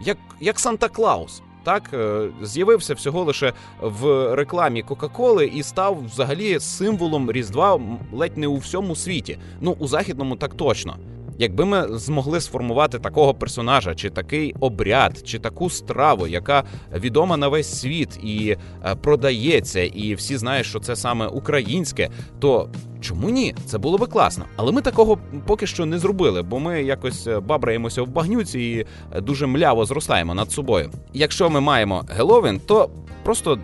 як 0.00 0.18
як 0.40 0.60
Санта 0.60 0.88
Клаус. 0.88 1.42
Так, 1.64 1.90
е, 1.94 2.28
з'явився 2.42 2.94
всього 2.94 3.24
лише 3.24 3.52
в 3.80 4.34
рекламі 4.34 4.82
Кока-Коли 4.82 5.46
і 5.46 5.62
став 5.62 6.04
взагалі 6.04 6.60
символом 6.60 7.32
Різдва 7.32 7.80
ледь 8.12 8.38
не 8.38 8.46
у 8.46 8.56
всьому 8.56 8.96
світі. 8.96 9.38
Ну 9.60 9.76
у 9.78 9.86
західному 9.86 10.36
так 10.36 10.54
точно. 10.54 10.96
Якби 11.40 11.64
ми 11.64 11.98
змогли 11.98 12.40
сформувати 12.40 12.98
такого 12.98 13.34
персонажа, 13.34 13.94
чи 13.94 14.10
такий 14.10 14.54
обряд, 14.60 15.22
чи 15.24 15.38
таку 15.38 15.70
страву, 15.70 16.26
яка 16.26 16.64
відома 16.94 17.36
на 17.36 17.48
весь 17.48 17.80
світ 17.80 18.18
і 18.22 18.56
е, 18.84 18.94
продається, 18.94 19.80
і 19.80 20.14
всі 20.14 20.36
знають, 20.36 20.66
що 20.66 20.80
це 20.80 20.96
саме 20.96 21.26
українське, 21.26 22.08
то 22.38 22.68
чому 23.00 23.30
ні? 23.30 23.54
Це 23.66 23.78
було 23.78 23.98
би 23.98 24.06
класно. 24.06 24.44
Але 24.56 24.72
ми 24.72 24.82
такого 24.82 25.18
поки 25.46 25.66
що 25.66 25.86
не 25.86 25.98
зробили, 25.98 26.42
бо 26.42 26.58
ми 26.58 26.82
якось 26.82 27.26
е, 27.26 27.40
бабраємося 27.40 28.02
в 28.02 28.08
багнюці 28.08 28.60
і 28.60 28.86
е, 29.16 29.20
дуже 29.20 29.46
мляво 29.46 29.84
зростаємо 29.84 30.34
над 30.34 30.52
собою. 30.52 30.90
Якщо 31.12 31.50
ми 31.50 31.60
маємо 31.60 32.04
Геловін, 32.08 32.60
то 32.66 32.90
просто 33.24 33.58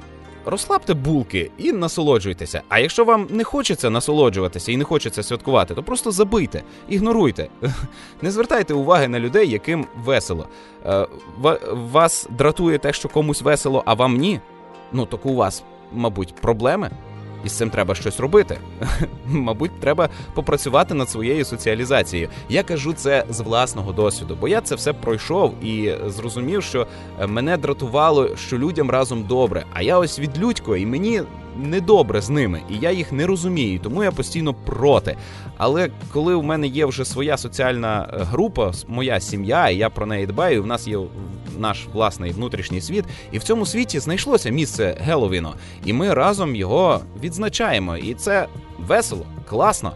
розслабте 0.46 0.94
булки 0.94 1.50
і 1.58 1.72
насолоджуйтеся. 1.72 2.62
А 2.68 2.78
якщо 2.78 3.04
вам 3.04 3.26
не 3.30 3.44
хочеться 3.44 3.90
насолоджуватися 3.90 4.72
і 4.72 4.76
не 4.76 4.84
хочеться 4.84 5.22
святкувати, 5.22 5.74
то 5.74 5.82
просто 5.82 6.10
забийте, 6.10 6.62
ігноруйте, 6.88 7.48
не 8.22 8.30
звертайте 8.30 8.74
уваги 8.74 9.08
на 9.08 9.20
людей, 9.20 9.50
яким 9.50 9.86
весело. 10.04 10.48
Е, 10.86 11.06
вас 11.72 12.28
дратує 12.30 12.78
те, 12.78 12.92
що 12.92 13.08
комусь 13.08 13.42
весело, 13.42 13.82
а 13.86 13.94
вам 13.94 14.16
ні. 14.16 14.40
Ну 14.92 15.06
так 15.06 15.26
у 15.26 15.34
вас, 15.34 15.64
мабуть, 15.92 16.34
проблеми. 16.34 16.90
І 17.44 17.48
з 17.48 17.52
цим 17.52 17.70
треба 17.70 17.94
щось 17.94 18.20
робити. 18.20 18.58
Мабуть, 19.26 19.80
треба 19.80 20.08
попрацювати 20.34 20.94
над 20.94 21.10
своєю 21.10 21.44
соціалізацією. 21.44 22.28
Я 22.48 22.62
кажу 22.62 22.92
це 22.92 23.24
з 23.30 23.40
власного 23.40 23.92
досвіду, 23.92 24.36
бо 24.40 24.48
я 24.48 24.60
це 24.60 24.74
все 24.74 24.92
пройшов 24.92 25.64
і 25.64 25.94
зрозумів, 26.06 26.62
що 26.62 26.86
е, 27.20 27.26
мене 27.26 27.56
дратувало, 27.56 28.36
що 28.36 28.58
людям 28.58 28.90
разом 28.90 29.22
добре. 29.22 29.64
А 29.72 29.82
я 29.82 29.98
ось 29.98 30.18
від 30.18 30.38
людько, 30.38 30.76
і 30.76 30.86
мені 30.86 31.22
недобре 31.56 32.20
з 32.20 32.30
ними, 32.30 32.62
і 32.70 32.78
я 32.78 32.90
їх 32.90 33.12
не 33.12 33.26
розумію, 33.26 33.80
тому 33.82 34.04
я 34.04 34.12
постійно 34.12 34.54
проти. 34.54 35.16
Але 35.56 35.90
коли 36.12 36.34
у 36.34 36.42
мене 36.42 36.66
є 36.66 36.86
вже 36.86 37.04
своя 37.04 37.36
соціальна 37.36 38.08
е, 38.12 38.22
група, 38.22 38.72
моя 38.88 39.20
сім'я, 39.20 39.68
і 39.68 39.76
я 39.76 39.90
про 39.90 40.06
неї 40.06 40.26
дбаю, 40.26 40.56
і 40.56 40.60
в 40.60 40.66
нас 40.66 40.88
є 40.88 40.98
наш 41.58 41.86
власний 41.92 42.30
внутрішній 42.30 42.80
світ, 42.80 43.04
і 43.32 43.38
в 43.38 43.42
цьому 43.42 43.66
світі 43.66 43.98
знайшлося 43.98 44.50
місце 44.50 44.96
Геловіну, 45.00 45.52
і 45.84 45.92
ми 45.92 46.14
разом 46.14 46.56
його 46.56 47.00
відзначаємо. 47.22 47.96
І 47.96 48.14
це 48.14 48.46
весело, 48.78 49.26
класно 49.48 49.92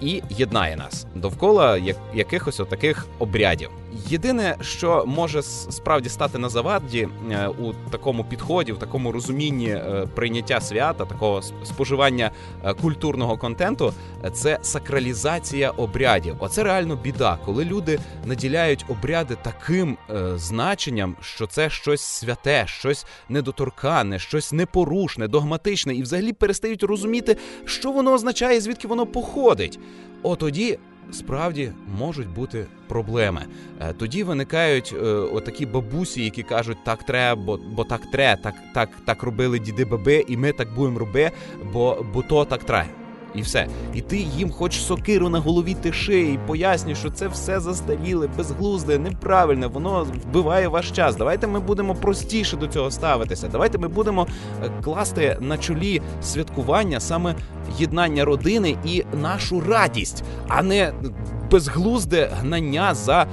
і 0.00 0.22
єднає 0.30 0.76
нас 0.76 1.06
довкола 1.14 1.80
якихось 2.14 2.60
отаких 2.60 3.06
обрядів. 3.18 3.70
Єдине, 4.08 4.56
що 4.60 5.04
може 5.06 5.42
справді 5.42 6.08
стати 6.08 6.38
на 6.38 6.48
заваді 6.48 7.08
е, 7.30 7.48
у 7.48 7.72
такому 7.90 8.24
підході, 8.24 8.72
в 8.72 8.78
такому 8.78 9.12
розумінні 9.12 9.68
е, 9.68 10.06
прийняття 10.14 10.60
свята, 10.60 11.04
такого 11.04 11.42
споживання 11.42 12.30
е, 12.64 12.74
культурного 12.74 13.36
контенту, 13.36 13.92
це 14.32 14.58
сакралізація 14.62 15.70
обрядів. 15.70 16.36
Оце 16.38 16.62
реально 16.62 16.96
біда, 16.96 17.38
коли 17.44 17.64
люди 17.64 17.98
наділяють 18.24 18.84
обряди 18.88 19.36
таким 19.42 19.96
значенням, 20.34 21.16
що 21.20 21.46
це 21.46 21.70
щось 21.70 22.00
святе, 22.00 22.64
щось 22.66 23.06
недоторкане, 23.28 24.18
щось 24.18 24.52
непорушне, 24.52 25.28
догматичне, 25.28 25.94
і 25.94 26.02
взагалі 26.02 26.32
перестають 26.32 26.82
розуміти, 26.82 27.36
що 27.64 27.92
воно 27.92 28.12
означає, 28.12 28.60
звідки 28.60 28.88
воно 28.88 29.06
походить. 29.06 29.78
Отоді 30.22 30.78
справді 31.12 31.72
можуть 31.98 32.28
бути 32.28 32.66
проблеми. 32.88 33.42
Е, 33.80 33.92
тоді 33.92 34.24
виникають 34.24 34.94
е, 34.96 35.04
отакі 35.08 35.66
бабусі, 35.66 36.24
які 36.24 36.42
кажуть, 36.42 36.78
так 36.84 37.02
треба, 37.02 37.42
бо 37.42 37.60
бо 37.70 37.84
так 37.84 38.10
треба, 38.10 38.42
так 38.42 38.54
так, 38.74 38.88
так 39.04 39.22
робили 39.22 39.58
діди 39.58 39.84
баби, 39.84 40.24
і 40.28 40.36
ми 40.36 40.52
так 40.52 40.74
будемо 40.74 40.98
робити, 40.98 41.32
бо 41.72 42.06
бо 42.14 42.22
то 42.22 42.44
так 42.44 42.64
треба 42.64 42.88
і 43.36 43.42
все. 43.42 43.66
І 43.94 44.00
ти 44.00 44.16
їм 44.16 44.50
хоч 44.50 44.80
сокиру 44.80 45.28
на 45.28 45.38
голові 45.38 45.74
тиши, 45.74 46.20
і 46.20 46.38
пояснюєш, 46.46 46.98
що 46.98 47.10
це 47.10 47.28
все 47.28 47.60
застаріле, 47.60 48.28
безглузде, 48.36 48.98
неправильне, 48.98 49.66
воно 49.66 50.06
вбиває 50.28 50.68
ваш 50.68 50.90
час. 50.90 51.16
Давайте 51.16 51.46
ми 51.46 51.60
будемо 51.60 51.94
простіше 51.94 52.56
до 52.56 52.66
цього 52.66 52.90
ставитися. 52.90 53.48
Давайте 53.52 53.78
ми 53.78 53.88
будемо 53.88 54.26
е, 54.64 54.70
класти 54.84 55.36
на 55.40 55.58
чолі 55.58 56.02
святкування 56.22 57.00
саме 57.00 57.34
єднання 57.78 58.24
родини 58.24 58.76
і 58.84 59.04
нашу 59.22 59.60
радість, 59.60 60.24
а 60.48 60.62
не 60.62 60.92
безглузде 61.50 62.30
гнання 62.40 62.94
за 62.94 63.22
е, 63.22 63.26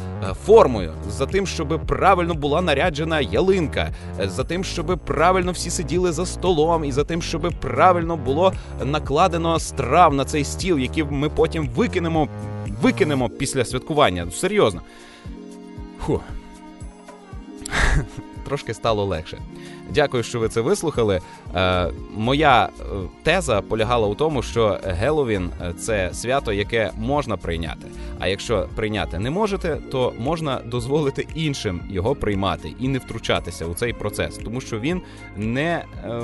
формою, 0.45 0.93
за 1.09 1.25
тим, 1.25 1.47
щоб 1.47 1.81
правильно 1.87 2.33
була 2.33 2.61
наряджена 2.61 3.21
ялинка, 3.21 3.93
е, 4.19 4.29
за 4.29 4.43
тим, 4.43 4.63
щоб 4.63 4.99
правильно 5.05 5.51
всі 5.51 5.69
сиділи 5.69 6.11
за 6.11 6.25
столом, 6.25 6.85
і 6.85 6.91
за 6.91 7.03
тим, 7.03 7.21
щоб 7.21 7.53
правильно 7.59 8.17
було 8.17 8.53
накладено 8.83 9.59
страв 9.59 10.13
на 10.13 10.25
цей 10.25 10.43
стіл, 10.43 10.79
які 10.79 11.03
ми 11.03 11.29
потім 11.29 11.69
викинемо, 11.69 12.27
викинемо 12.81 13.29
після 13.29 13.65
святкування. 13.65 14.31
Серйозно. 14.31 14.81
Фу. 16.05 16.21
Трошки 18.45 18.73
стало 18.73 19.05
легше. 19.05 19.37
Дякую, 19.89 20.23
що 20.23 20.39
ви 20.39 20.49
це 20.49 20.61
вислухали. 20.61 21.21
Е, 21.55 21.89
Моя 22.15 22.63
е, 22.65 22.83
теза 23.23 23.61
полягала 23.61 24.07
у 24.07 24.15
тому, 24.15 24.41
що 24.41 24.79
Геловін 24.83 25.49
е, 25.61 25.73
це 25.73 26.09
свято, 26.13 26.53
яке 26.53 26.91
можна 26.97 27.37
прийняти. 27.37 27.87
А 28.19 28.27
якщо 28.27 28.67
прийняти 28.75 29.19
не 29.19 29.29
можете, 29.29 29.77
то 29.91 30.13
можна 30.19 30.61
дозволити 30.65 31.27
іншим 31.35 31.81
його 31.89 32.15
приймати 32.15 32.73
і 32.79 32.87
не 32.87 32.99
втручатися 32.99 33.65
у 33.65 33.73
цей 33.73 33.93
процес, 33.93 34.37
тому 34.37 34.61
що 34.61 34.79
він 34.79 35.01
не 35.37 35.85
е, 36.05 36.21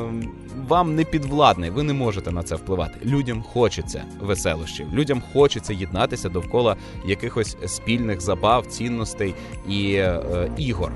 вам 0.68 0.96
не 0.96 1.04
підвладний. 1.04 1.70
Ви 1.70 1.84
не 1.84 1.94
можете 1.94 2.32
на 2.32 2.44
це 2.44 2.56
впливати. 2.56 3.00
Людям 3.06 3.44
хочеться 3.54 4.04
веселощів, 4.22 4.94
людям 4.94 5.24
хочеться 5.34 5.74
єднатися 5.74 6.30
довкола 6.30 6.76
якихось 7.06 7.58
спільних 7.66 8.22
забав, 8.22 8.66
цінностей 8.66 9.36
і 9.68 9.94
е, 9.94 10.52
ігор 10.58 10.92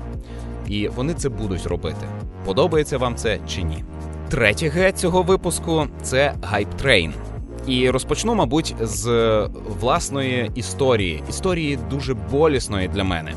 і 0.68 0.88
вони 0.88 1.14
це 1.14 1.28
будуть 1.28 1.66
робити. 1.66 2.06
Подобається 2.44 2.98
вам 2.98 3.16
це 3.16 3.38
чи 3.48 3.62
ні? 3.62 3.84
Третє 4.28 4.68
Г 4.68 4.92
цього 4.92 5.22
випуску 5.22 5.86
це 6.02 6.34
гайп-трейн. 6.52 7.12
І 7.66 7.90
розпочну, 7.90 8.34
мабуть, 8.34 8.74
з 8.80 9.08
власної 9.80 10.50
історії. 10.54 11.22
Історії 11.30 11.78
дуже 11.90 12.14
болісної 12.14 12.88
для 12.88 13.04
мене. 13.04 13.34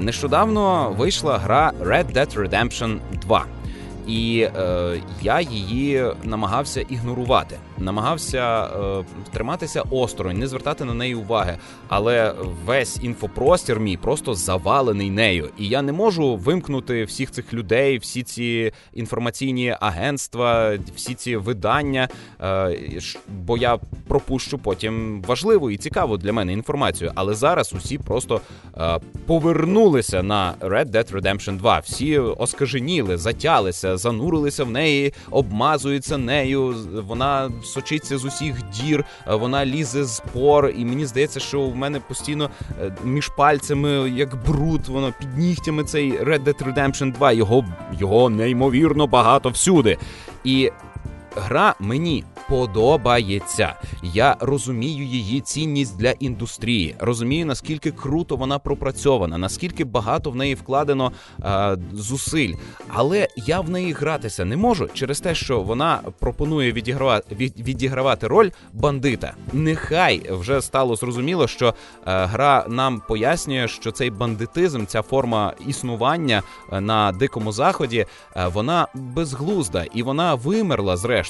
Нещодавно 0.00 0.94
вийшла 0.98 1.38
гра 1.38 1.72
Red 1.80 2.12
Dead 2.12 2.48
Redemption 2.48 2.98
2. 3.22 3.44
І 4.06 4.48
е, 4.56 5.00
я 5.22 5.40
її 5.40 6.04
намагався 6.24 6.80
ігнорувати, 6.80 7.56
намагався 7.78 8.64
е, 8.64 9.04
триматися 9.32 9.82
осторонь, 9.90 10.38
не 10.38 10.46
звертати 10.46 10.84
на 10.84 10.94
неї 10.94 11.14
уваги. 11.14 11.58
Але 11.88 12.34
весь 12.64 12.98
інфопростір 13.02 13.80
мій 13.80 13.96
просто 13.96 14.34
завалений 14.34 15.10
нею. 15.10 15.50
І 15.58 15.68
я 15.68 15.82
не 15.82 15.92
можу 15.92 16.36
вимкнути 16.36 17.04
всіх 17.04 17.30
цих 17.30 17.54
людей, 17.54 17.98
всі 17.98 18.22
ці 18.22 18.72
інформаційні 18.94 19.76
агентства, 19.80 20.78
всі 20.96 21.14
ці 21.14 21.36
видання. 21.36 22.08
Е, 22.40 23.00
бо 23.28 23.56
я 23.56 23.78
пропущу 24.08 24.58
потім 24.58 25.22
важливу 25.22 25.70
і 25.70 25.76
цікаву 25.76 26.16
для 26.16 26.32
мене 26.32 26.52
інформацію. 26.52 27.12
Але 27.14 27.34
зараз 27.34 27.72
усі 27.72 27.98
просто 27.98 28.40
е, 28.78 28.98
повернулися 29.26 30.22
на 30.22 30.54
Red 30.60 30.90
Dead 30.90 31.12
Redemption 31.12 31.56
2. 31.56 31.78
Всі 31.78 32.18
оскаженіли, 32.18 33.16
затялися 33.16 33.96
занурилися 33.96 34.64
в 34.64 34.70
неї, 34.70 35.14
обмазуються 35.30 36.18
нею. 36.18 36.74
Вона 37.06 37.50
сочиться 37.72 38.18
з 38.18 38.24
усіх 38.24 38.70
дір, 38.70 39.04
вона 39.26 39.66
лізе 39.66 40.04
з 40.04 40.22
пор, 40.32 40.72
і 40.76 40.84
мені 40.84 41.06
здається, 41.06 41.40
що 41.40 41.62
в 41.62 41.76
мене 41.76 42.00
постійно 42.00 42.50
е, 42.82 42.92
між 43.04 43.28
пальцями, 43.28 43.90
як 44.10 44.44
бруд, 44.46 44.86
воно 44.88 45.12
під 45.18 45.38
нігтями 45.38 45.84
цей 45.84 46.12
Red 46.20 46.44
Dead 46.44 46.74
Redemption 46.74 47.12
2, 47.12 47.32
Його 47.32 47.64
його 47.98 48.30
неймовірно 48.30 49.06
багато 49.06 49.48
всюди. 49.48 49.98
І 50.44 50.70
гра 51.36 51.74
мені 51.80 52.24
подобається. 52.48 53.74
Я 54.02 54.36
розумію 54.40 55.04
її 55.04 55.40
цінність 55.40 55.96
для 55.96 56.10
індустрії, 56.10 56.94
розумію 56.98 57.46
наскільки 57.46 57.90
круто 57.90 58.36
вона 58.36 58.58
пропрацьована, 58.58 59.38
наскільки 59.38 59.84
багато 59.84 60.30
в 60.30 60.36
неї 60.36 60.54
вкладено 60.54 61.12
е, 61.44 61.76
зусиль. 61.92 62.54
Але 62.88 63.28
я 63.36 63.60
в 63.60 63.70
неї 63.70 63.92
гратися 63.92 64.44
не 64.44 64.56
можу 64.56 64.88
через 64.94 65.20
те, 65.20 65.34
що 65.34 65.60
вона 65.60 66.00
пропонує 66.18 66.72
відігравати 66.72 67.34
від, 67.34 67.60
відігравати 67.60 68.26
роль 68.26 68.50
бандита. 68.72 69.34
Нехай 69.52 70.22
вже 70.30 70.62
стало 70.62 70.96
зрозуміло, 70.96 71.48
що 71.48 71.68
е, 71.68 71.72
гра 72.24 72.64
нам 72.68 73.02
пояснює, 73.08 73.68
що 73.68 73.90
цей 73.90 74.10
бандитизм, 74.10 74.86
ця 74.86 75.02
форма 75.02 75.52
існування 75.66 76.42
е, 76.72 76.80
на 76.80 77.12
дикому 77.12 77.52
заході, 77.52 78.06
е, 78.36 78.46
вона 78.46 78.86
безглузда 78.94 79.84
і 79.94 80.02
вона 80.02 80.34
вимерла 80.34 80.96
зрештою 80.96 81.25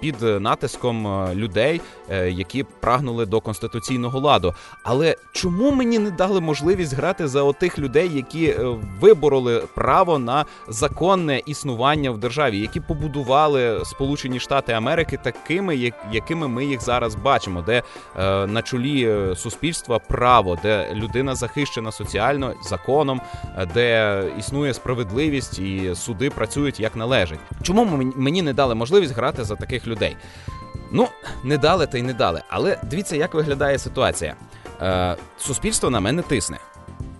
під 0.00 0.22
натиском 0.22 1.06
е, 1.06 1.34
людей, 1.34 1.80
е, 2.10 2.30
які 2.30 2.62
прагнули 2.62 3.26
до 3.26 3.40
конституційного 3.40 4.20
ладу. 4.20 4.54
Але 4.82 5.16
чому 5.32 5.70
мені 5.70 5.98
не 5.98 6.10
дали 6.10 6.40
можливість 6.40 6.94
грати 6.94 7.28
за 7.28 7.42
отих 7.42 7.78
людей, 7.78 8.10
які 8.14 8.46
е, 8.46 8.76
вибороли 9.00 9.62
право 9.74 10.18
на 10.18 10.44
законне 10.68 11.42
існування 11.46 12.10
в 12.10 12.18
державі, 12.18 12.58
які 12.58 12.80
побудували 12.80 13.80
Сполучені 13.84 14.40
Штати 14.40 14.72
Америки 14.72 15.18
такими, 15.22 15.92
якими 16.12 16.48
ми 16.48 16.64
їх 16.64 16.82
зараз 16.82 17.14
бачимо, 17.14 17.64
де 17.66 17.82
на 18.46 18.62
чолі 18.62 19.16
суспільства 19.36 19.98
право, 19.98 20.58
де 20.62 20.94
людина 20.94 21.34
захищена 21.34 21.92
соціально 21.92 22.54
законом, 22.62 23.20
де 23.74 24.22
існує 24.38 24.74
справедливість 24.74 25.58
і 25.58 25.94
суди 25.94 26.30
працюють 26.30 26.80
як 26.80 26.96
належить. 26.96 27.38
Чому 27.62 28.12
мені 28.16 28.42
не 28.42 28.52
дали 28.52 28.74
можливість 28.74 29.14
грати 29.14 29.27
за 29.36 29.56
таких 29.56 29.86
людей? 29.86 30.16
Ну, 30.92 31.08
не 31.44 31.58
дали 31.58 31.86
та 31.86 31.98
й 31.98 32.02
не 32.02 32.12
дали. 32.12 32.42
Але 32.48 32.78
дивіться, 32.82 33.16
як 33.16 33.34
виглядає 33.34 33.78
ситуація. 33.78 34.34
Е, 34.82 35.16
Суспільство 35.38 35.90
на 35.90 36.00
мене 36.00 36.22
тисне. 36.22 36.58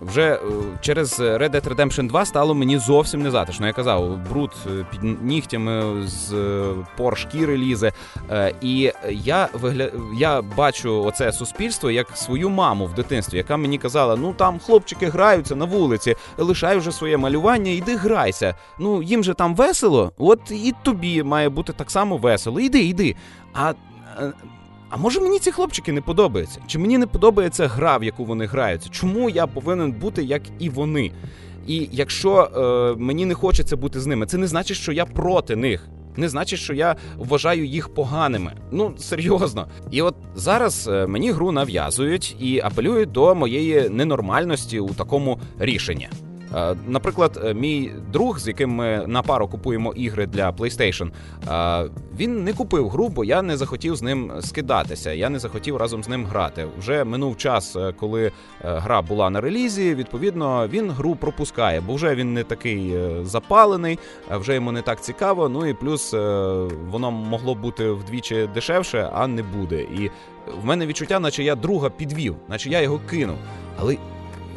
Вже 0.09 0.33
е, 0.33 0.39
через 0.81 1.19
Red 1.19 1.49
Dead 1.49 1.75
Redemption 1.75 2.07
2 2.07 2.25
стало 2.25 2.53
мені 2.53 2.77
зовсім 2.77 3.21
незатишно. 3.21 3.67
Я 3.67 3.73
казав, 3.73 4.17
бруд 4.29 4.51
під 4.91 5.23
нігтями 5.23 6.07
з 6.07 6.33
пор 6.97 7.17
шкіри 7.17 7.57
лізе. 7.57 7.91
І 8.61 8.91
я 9.09 9.49
вигля... 9.53 9.89
я 10.17 10.41
бачу 10.41 11.03
оце 11.03 11.31
суспільство 11.31 11.91
як 11.91 12.17
свою 12.17 12.49
маму 12.49 12.85
в 12.85 12.93
дитинстві, 12.93 13.37
яка 13.37 13.57
мені 13.57 13.77
казала: 13.77 14.15
ну 14.15 14.33
там 14.33 14.59
хлопчики 14.59 15.05
граються 15.07 15.55
на 15.55 15.65
вулиці, 15.65 16.15
лишай 16.37 16.77
вже 16.77 16.91
своє 16.91 17.17
малювання, 17.17 17.71
іди 17.71 17.95
грайся. 17.95 18.55
Ну 18.79 19.03
їм 19.03 19.23
же 19.23 19.33
там 19.33 19.55
весело, 19.55 20.11
от 20.17 20.51
і 20.51 20.73
тобі 20.83 21.23
має 21.23 21.49
бути 21.49 21.73
так 21.73 21.91
само 21.91 22.17
весело. 22.17 22.59
Іди, 22.59 22.79
іди. 22.79 23.15
А 23.53 23.73
а 24.89 24.97
може 24.97 25.19
мені 25.19 25.39
ці 25.39 25.51
хлопчики 25.51 25.91
не 25.91 26.01
подобаються? 26.01 26.59
Чи 26.67 26.79
мені 26.79 26.97
не 26.97 27.07
подобається 27.07 27.67
гра, 27.67 27.97
в 27.97 28.03
яку 28.03 28.25
вони 28.25 28.45
граються? 28.45 28.89
Чому 28.89 29.29
я 29.29 29.47
повинен 29.47 29.91
бути 29.91 30.23
як 30.23 30.41
і 30.59 30.69
вони? 30.69 31.11
І 31.67 31.89
якщо 31.91 32.39
е, 32.97 33.01
мені 33.01 33.25
не 33.25 33.33
хочеться 33.33 33.77
бути 33.77 33.99
з 33.99 34.05
ними, 34.05 34.25
це 34.25 34.37
не 34.37 34.47
значить, 34.47 34.77
що 34.77 34.91
я 34.91 35.05
проти 35.05 35.55
них. 35.55 35.87
Не 36.17 36.29
значить, 36.29 36.59
що 36.59 36.73
я 36.73 36.95
вважаю 37.17 37.65
їх 37.65 37.93
поганими. 37.93 38.53
Ну 38.71 38.93
серйозно. 38.97 39.67
І 39.91 40.01
от 40.01 40.15
зараз 40.35 40.87
е, 40.87 41.07
мені 41.07 41.31
гру 41.31 41.51
нав'язують 41.51 42.35
і 42.39 42.59
апелюють 42.59 43.11
до 43.11 43.35
моєї 43.35 43.89
ненормальності 43.89 44.79
у 44.79 44.89
такому 44.89 45.39
рішенні. 45.59 46.09
Е, 46.55 46.75
наприклад, 46.87 47.39
е, 47.43 47.53
мій 47.53 47.91
друг, 48.11 48.39
з 48.39 48.47
яким 48.47 48.69
ми 48.69 49.03
на 49.07 49.21
пару 49.21 49.47
купуємо 49.47 49.93
ігри 49.93 50.25
для 50.25 50.51
PlayStation, 50.51 51.11
е, 51.49 51.89
він 52.17 52.43
не 52.43 52.53
купив 52.53 52.89
гру, 52.89 53.09
бо 53.09 53.25
я 53.25 53.41
не 53.41 53.57
захотів 53.57 53.95
з 53.95 54.01
ним 54.01 54.31
скидатися. 54.41 55.11
Я 55.11 55.29
не 55.29 55.39
захотів 55.39 55.77
разом 55.77 56.03
з 56.03 56.09
ним 56.09 56.25
грати. 56.25 56.67
Вже 56.79 57.03
минув 57.03 57.37
час, 57.37 57.77
коли 57.99 58.31
гра 58.61 59.01
була 59.01 59.29
на 59.29 59.41
релізі. 59.41 59.95
Відповідно, 59.95 60.67
він 60.67 60.91
гру 60.91 61.15
пропускає, 61.15 61.81
бо 61.81 61.93
вже 61.93 62.15
він 62.15 62.33
не 62.33 62.43
такий 62.43 62.95
запалений, 63.23 63.99
вже 64.31 64.55
йому 64.55 64.71
не 64.71 64.81
так 64.81 65.01
цікаво. 65.01 65.49
Ну 65.49 65.65
і 65.65 65.73
плюс 65.73 66.13
воно 66.89 67.11
могло 67.11 67.55
бути 67.55 67.91
вдвічі 67.91 68.49
дешевше, 68.53 69.09
а 69.13 69.27
не 69.27 69.43
буде. 69.43 69.81
І 69.81 70.11
в 70.61 70.65
мене 70.65 70.85
відчуття, 70.85 71.19
наче 71.19 71.43
я 71.43 71.55
друга 71.55 71.89
підвів, 71.89 72.35
наче 72.47 72.69
я 72.69 72.81
його 72.81 72.99
кинув. 73.09 73.37
Але 73.79 73.97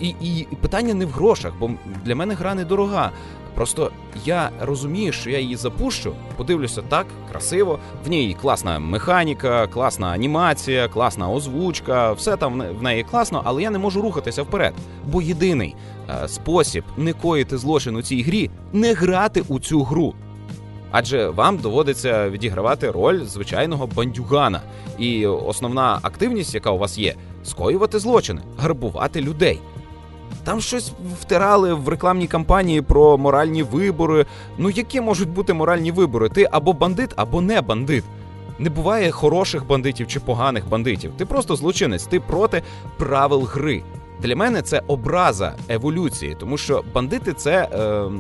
і, 0.00 0.08
і 0.20 0.48
питання 0.60 0.94
не 0.94 1.06
в 1.06 1.10
грошах, 1.10 1.52
бо 1.60 1.70
для 2.04 2.14
мене 2.14 2.34
гра 2.34 2.54
не 2.54 2.64
дорога. 2.64 3.10
Просто 3.54 3.90
я 4.24 4.50
розумію, 4.60 5.12
що 5.12 5.30
я 5.30 5.38
її 5.38 5.56
запущу, 5.56 6.12
подивлюся 6.36 6.82
так, 6.88 7.06
красиво. 7.30 7.78
В 8.06 8.08
ній 8.08 8.36
класна 8.40 8.78
механіка, 8.78 9.66
класна 9.66 10.06
анімація, 10.06 10.88
класна 10.88 11.30
озвучка, 11.30 12.12
все 12.12 12.36
там 12.36 12.62
в 12.78 12.82
неї 12.82 13.02
класно, 13.10 13.42
але 13.44 13.62
я 13.62 13.70
не 13.70 13.78
можу 13.78 14.02
рухатися 14.02 14.42
вперед. 14.42 14.74
Бо 15.06 15.22
єдиний 15.22 15.74
е, 16.24 16.28
спосіб 16.28 16.84
не 16.96 17.12
коїти 17.12 17.58
злочин 17.58 17.96
у 17.96 18.02
цій 18.02 18.22
грі 18.22 18.50
не 18.72 18.94
грати 18.94 19.42
у 19.48 19.60
цю 19.60 19.82
гру. 19.82 20.14
Адже 20.90 21.28
вам 21.28 21.56
доводиться 21.56 22.30
відігравати 22.30 22.90
роль 22.90 23.24
звичайного 23.24 23.86
бандюгана, 23.86 24.60
і 24.98 25.26
основна 25.26 25.98
активність, 26.02 26.54
яка 26.54 26.70
у 26.70 26.78
вас 26.78 26.98
є, 26.98 27.14
скоювати 27.44 27.98
злочини, 27.98 28.40
грабувати 28.58 29.20
людей. 29.20 29.60
Там 30.44 30.60
щось 30.60 30.92
втирали 31.20 31.74
в 31.74 31.88
рекламній 31.88 32.26
кампанії 32.26 32.82
про 32.82 33.18
моральні 33.18 33.62
вибори. 33.62 34.26
Ну 34.58 34.70
які 34.70 35.00
можуть 35.00 35.28
бути 35.28 35.52
моральні 35.52 35.92
вибори? 35.92 36.28
Ти 36.28 36.48
або 36.50 36.72
бандит, 36.72 37.10
або 37.16 37.40
не 37.40 37.60
бандит. 37.60 38.04
Не 38.58 38.70
буває 38.70 39.10
хороших 39.10 39.66
бандитів 39.66 40.06
чи 40.06 40.20
поганих 40.20 40.68
бандитів. 40.68 41.12
Ти 41.16 41.26
просто 41.26 41.56
злочинець, 41.56 42.04
ти 42.04 42.20
проти 42.20 42.62
правил 42.96 43.42
гри. 43.42 43.82
Для 44.20 44.36
мене 44.36 44.62
це 44.62 44.82
образа 44.86 45.54
еволюції, 45.68 46.36
тому 46.40 46.58
що 46.58 46.84
бандити 46.94 47.32
це. 47.32 47.68
Е, 47.72 48.10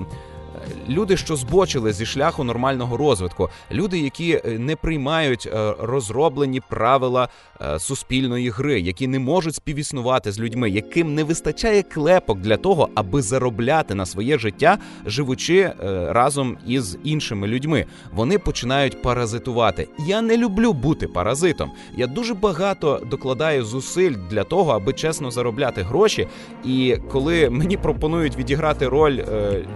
люди, 0.88 1.16
що 1.16 1.36
збочили 1.36 1.92
зі 1.92 2.06
шляху 2.06 2.44
нормального 2.44 2.96
розвитку, 2.96 3.50
люди, 3.72 3.98
які 3.98 4.40
е, 4.44 4.58
не 4.58 4.76
приймають 4.76 5.46
е, 5.46 5.74
розроблені 5.80 6.60
правила 6.68 7.28
е, 7.60 7.78
суспільної 7.78 8.50
гри, 8.50 8.80
які 8.80 9.06
не 9.06 9.18
можуть 9.18 9.54
співіснувати 9.54 10.32
з 10.32 10.40
людьми, 10.40 10.70
яким 10.70 11.14
не 11.14 11.24
вистачає 11.24 11.82
клепок 11.82 12.38
для 12.38 12.56
того, 12.56 12.88
аби 12.94 13.22
заробляти 13.22 13.94
на 13.94 14.06
своє 14.06 14.38
життя, 14.38 14.78
живучи 15.06 15.72
разом 16.08 16.56
із 16.66 16.98
іншими 17.04 17.46
людьми. 17.46 17.86
Вони 18.12 18.38
починають 18.38 19.02
паразитувати. 19.02 19.88
Я 20.06 20.22
не 20.22 20.36
люблю 20.36 20.72
бути 20.72 21.08
паразитом. 21.08 21.70
Я 21.96 22.06
дуже 22.06 22.34
багато 22.34 23.02
докладаю 23.10 23.64
зусиль 23.64 24.14
для 24.30 24.44
того, 24.44 24.72
аби 24.72 24.92
чесно 24.92 25.30
заробляти 25.30 25.82
гроші. 25.82 26.28
І 26.64 26.96
коли 27.10 27.50
мені 27.50 27.76
пропонують 27.76 28.36
відіграти 28.36 28.88
роль 28.88 29.20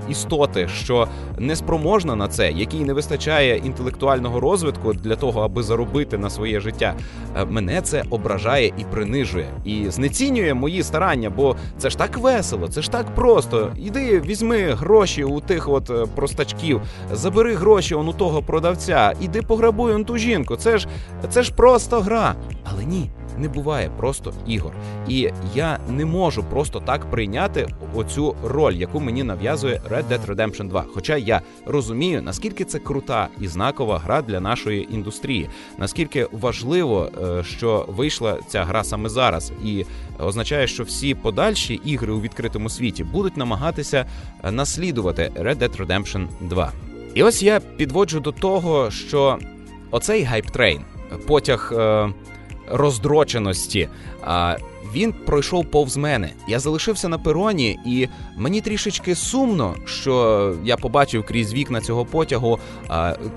істоти, 0.08 0.68
що 0.76 1.08
неспроможна 1.38 2.16
на 2.16 2.28
це, 2.28 2.52
якій 2.52 2.84
не 2.84 2.92
вистачає 2.92 3.56
інтелектуального 3.56 4.40
розвитку 4.40 4.92
для 4.92 5.16
того, 5.16 5.40
аби 5.40 5.62
заробити 5.62 6.18
на 6.18 6.30
своє 6.30 6.60
життя, 6.60 6.94
е, 7.36 7.44
мене 7.44 7.82
це 7.82 8.04
ображає 8.10 8.66
і 8.78 8.84
принижує, 8.90 9.46
і 9.64 9.84
знецінює 9.88 10.54
мої 10.54 10.82
старання, 10.82 11.30
бо 11.30 11.56
це 11.78 11.90
ж 11.90 11.98
так 11.98 12.18
весело, 12.18 12.68
це 12.68 12.82
ж 12.82 12.90
так 12.90 13.14
просто. 13.14 13.72
Іди, 13.76 14.20
візьми 14.20 14.58
гроші 14.58 15.24
у 15.24 15.40
тих 15.40 15.68
от 15.68 15.90
е, 15.90 16.06
простачків, 16.14 16.80
забери 17.12 17.54
гроші 17.54 17.94
он 17.94 18.08
у 18.08 18.12
того 18.12 18.42
продавця, 18.42 19.12
іди 19.20 19.42
пограбуй 19.42 19.92
он 19.92 20.04
ту 20.04 20.18
жінку. 20.18 20.56
Це 20.56 20.78
ж 20.78 20.88
це 21.30 21.42
ж 21.42 21.54
просто 21.54 22.00
гра. 22.00 22.34
Але 22.64 22.84
ні 22.84 23.10
не 23.38 23.48
буває 23.48 23.90
просто 23.96 24.32
ігор. 24.46 24.72
І 25.08 25.30
я 25.54 25.78
не 25.88 26.04
можу 26.04 26.44
просто 26.44 26.80
так 26.80 27.10
прийняти 27.10 27.68
оцю 27.94 28.36
роль, 28.44 28.72
яку 28.74 29.00
мені 29.00 29.22
нав'язує 29.22 29.80
Red 29.90 30.04
Dead 30.08 30.26
Redemption 30.26 30.68
2. 30.68 30.84
Хоча 30.94 31.16
я 31.16 31.40
розумію, 31.66 32.22
наскільки 32.22 32.64
це 32.64 32.78
крута 32.78 33.28
і 33.40 33.48
знакова 33.48 33.98
гра 33.98 34.22
для 34.22 34.40
нашої 34.40 34.94
індустрії, 34.94 35.48
наскільки 35.78 36.28
важливо, 36.32 37.10
е, 37.38 37.44
що 37.44 37.84
вийшла 37.88 38.38
ця 38.48 38.64
гра 38.64 38.84
саме 38.84 39.08
зараз, 39.08 39.52
і 39.64 39.84
означає, 40.18 40.66
що 40.66 40.82
всі 40.84 41.14
подальші 41.14 41.74
ігри 41.84 42.12
у 42.12 42.20
відкритому 42.20 42.70
світі 42.70 43.04
будуть 43.04 43.36
намагатися 43.36 44.06
е, 44.44 44.50
наслідувати 44.50 45.32
Red 45.36 45.58
Dead 45.58 45.86
Redemption 45.86 46.26
2. 46.40 46.72
І 47.14 47.22
ось 47.22 47.42
я 47.42 47.60
підводжу 47.60 48.18
до 48.18 48.32
того, 48.32 48.90
що 48.90 49.38
оцей 49.90 50.24
гайп-трейн, 50.24 50.80
потяг 51.26 51.72
е, 51.76 52.08
роздроченості. 52.70 53.88
А 54.22 54.56
він 54.94 55.12
пройшов 55.12 55.64
повз 55.64 55.96
мене. 55.96 56.30
Я 56.48 56.58
залишився 56.58 57.08
на 57.08 57.18
пероні, 57.18 57.78
і 57.86 58.08
мені 58.36 58.60
трішечки 58.60 59.14
сумно, 59.14 59.74
що 59.84 60.54
я 60.64 60.76
побачив 60.76 61.24
крізь 61.26 61.54
вікна 61.54 61.80
цього 61.80 62.04
потягу 62.04 62.58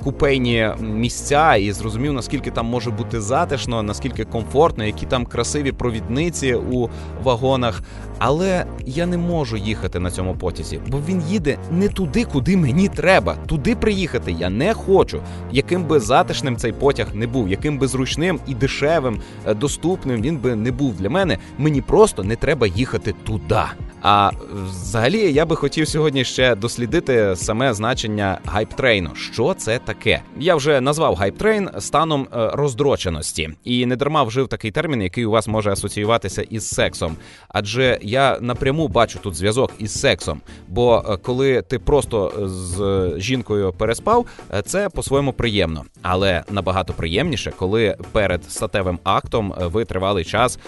купейні 0.03 0.69
місця 0.79 1.55
і 1.55 1.71
зрозумів, 1.71 2.13
наскільки 2.13 2.51
там 2.51 2.65
може 2.65 2.91
бути 2.91 3.21
затишно, 3.21 3.83
наскільки 3.83 4.25
комфортно, 4.25 4.85
які 4.85 5.05
там 5.05 5.25
красиві 5.25 5.71
провідниці 5.71 6.53
у 6.53 6.89
вагонах. 7.23 7.81
Але 8.19 8.65
я 8.85 9.05
не 9.05 9.17
можу 9.17 9.57
їхати 9.57 9.99
на 9.99 10.11
цьому 10.11 10.35
потязі, 10.35 10.79
бо 10.87 10.99
він 11.07 11.23
їде 11.29 11.57
не 11.71 11.87
туди, 11.87 12.23
куди 12.23 12.57
мені 12.57 12.87
треба. 12.87 13.35
Туди 13.45 13.75
приїхати 13.75 14.35
я 14.39 14.49
не 14.49 14.73
хочу. 14.73 15.21
Яким 15.51 15.83
би 15.83 15.99
затишним 15.99 16.57
цей 16.57 16.71
потяг 16.71 17.07
не 17.15 17.27
був, 17.27 17.49
яким 17.49 17.77
би 17.77 17.87
зручним 17.87 18.39
і 18.47 18.53
дешевим, 18.53 19.21
е, 19.45 19.53
доступним 19.53 20.21
він 20.21 20.37
би 20.37 20.55
не 20.55 20.71
був 20.71 20.95
для 20.95 21.09
мене. 21.09 21.37
Мені 21.57 21.81
просто 21.81 22.23
не 22.23 22.35
треба 22.35 22.67
їхати 22.67 23.13
туди. 23.23 23.63
А 24.01 24.31
взагалі 24.71 25.33
я 25.33 25.45
би 25.45 25.55
хотів 25.55 25.87
сьогодні 25.87 26.23
ще 26.23 26.55
дослідити 26.55 27.33
саме 27.35 27.73
значення 27.73 28.39
гайптрейну. 28.45 29.15
Що 29.15 29.53
це 29.53 29.79
таке? 29.79 30.21
Я 30.39 30.55
вже 30.55 30.81
назвав 30.81 31.15
гайптрейн 31.15 31.69
станом 31.79 32.27
е, 32.33 32.49
роздроченості, 32.53 33.49
і 33.63 33.85
не 33.85 33.95
дарма 33.95 34.23
вжив 34.23 34.47
такий 34.47 34.71
термін, 34.71 35.01
який 35.01 35.25
у 35.25 35.31
вас 35.31 35.47
може 35.47 35.71
асоціюватися 35.71 36.41
із 36.41 36.67
сексом. 36.69 37.15
Адже 37.47 37.99
я 38.01 38.37
напряму 38.41 38.87
бачу 38.87 39.19
тут 39.19 39.35
зв'язок 39.35 39.71
із 39.79 39.99
сексом. 39.99 40.41
Бо 40.67 41.05
е, 41.09 41.17
коли 41.17 41.61
ти 41.61 41.79
просто 41.79 42.33
з 42.47 43.13
жінкою 43.21 43.73
переспав, 43.73 44.25
е, 44.53 44.61
це 44.61 44.89
по-своєму 44.89 45.33
приємно, 45.33 45.83
але 46.01 46.43
набагато 46.51 46.93
приємніше, 46.93 47.53
коли 47.57 47.97
перед 48.11 48.51
статевим 48.51 48.99
актом 49.03 49.53
ви 49.57 49.85
тривалий 49.85 50.25
час 50.25 50.59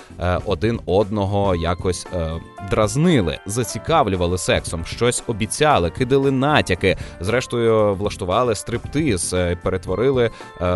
один 0.62 0.80
одного 0.86 1.56
якось 1.56 2.08
дразнили 2.12 2.51
дразнили, 2.70 3.40
зацікавлювали 3.46 4.38
сексом, 4.38 4.86
щось 4.86 5.24
обіцяли, 5.28 5.90
кидали 5.90 6.32
натяки. 6.32 6.98
Зрештою, 7.20 7.96
влаштували 7.96 8.56
стриптиз, 8.56 9.34
е, 9.34 9.58
перетворили 9.64 10.26
е, 10.26 10.32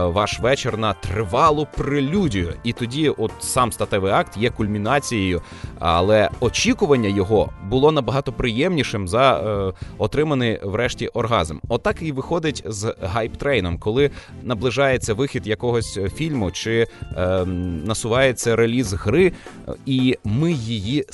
ваш 0.05 0.39
вечір 0.39 0.77
на 0.77 0.93
тривалу 0.93 1.67
прелюдію. 1.77 2.53
І 2.63 2.73
тоді, 2.73 3.09
от 3.09 3.31
сам 3.39 3.71
статевий 3.71 4.11
акт 4.11 4.37
є 4.37 4.49
кульмінацією, 4.49 5.41
але 5.79 6.29
очікування 6.39 7.09
його 7.09 7.49
було 7.69 7.91
набагато 7.91 8.33
приємнішим 8.33 9.07
за 9.07 9.39
е, 9.39 9.73
отриманий 9.97 10.59
врешті 10.63 11.07
оргазм. 11.07 11.57
Отак 11.69 12.01
і 12.01 12.11
виходить 12.11 12.63
з 12.65 12.95
гайп-трейном, 13.15 13.79
коли 13.79 14.11
наближається 14.43 15.13
вихід 15.13 15.47
якогось 15.47 15.99
фільму 16.15 16.51
чи 16.51 16.87
е, 17.17 17.45
насувається 17.85 18.55
реліз 18.55 18.93
гри, 18.93 19.31
і 19.85 20.17
ми 20.23 20.51
її 20.51 21.05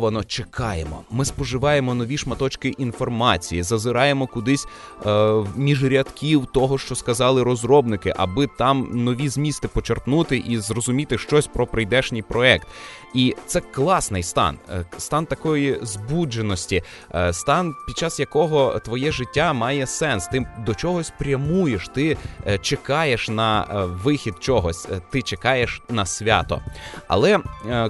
схвильовано 0.00 0.24
чекаємо. 0.24 1.02
Ми 1.10 1.24
споживаємо 1.24 1.94
нові 1.94 2.18
шматочки 2.18 2.68
інформації, 2.68 3.62
зазираємо 3.62 4.26
кудись 4.26 4.66
е, 5.06 5.44
між 5.56 5.84
рядків 5.84 6.46
того, 6.46 6.78
що 6.78 6.94
сказали 6.94 7.42
розробники, 7.42 8.14
аби 8.16 8.46
там 8.58 8.88
нові 8.92 9.28
змісти 9.28 9.68
почерпнути 9.68 10.36
і 10.36 10.58
зрозуміти 10.58 11.18
щось 11.18 11.46
про 11.46 11.66
прийдешній 11.66 12.22
проект. 12.22 12.66
І 13.14 13.36
це 13.46 13.60
класний 13.60 14.22
стан, 14.22 14.58
е, 14.70 14.84
стан 14.98 15.26
такої 15.26 15.78
збудженості, 15.82 16.82
е, 17.14 17.32
стан, 17.32 17.74
під 17.86 17.98
час 17.98 18.20
якого 18.20 18.78
твоє 18.78 19.12
життя 19.12 19.52
має 19.52 19.86
сенс. 19.86 20.26
Ти 20.26 20.46
до 20.66 20.74
чогось 20.74 21.12
прямуєш, 21.18 21.88
ти 21.88 22.16
е, 22.46 22.58
чекаєш 22.58 23.28
на 23.28 23.66
вихід 24.04 24.34
чогось, 24.40 24.88
ти 25.10 25.22
чекаєш 25.22 25.82
на 25.88 26.06
свято. 26.06 26.60
Але 27.08 27.38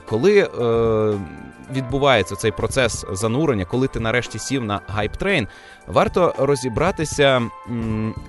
коли 0.07 0.51
відбувається 1.73 2.37
цей 2.37 2.51
процес 2.51 3.05
занурення, 3.13 3.65
коли 3.65 3.89
ти 3.89 4.01
нарешті 4.01 4.39
сів 4.39 4.65
на 4.65 4.81
гайп-трейн, 4.97 5.47
варто 5.87 6.35
розібратися, 6.39 7.43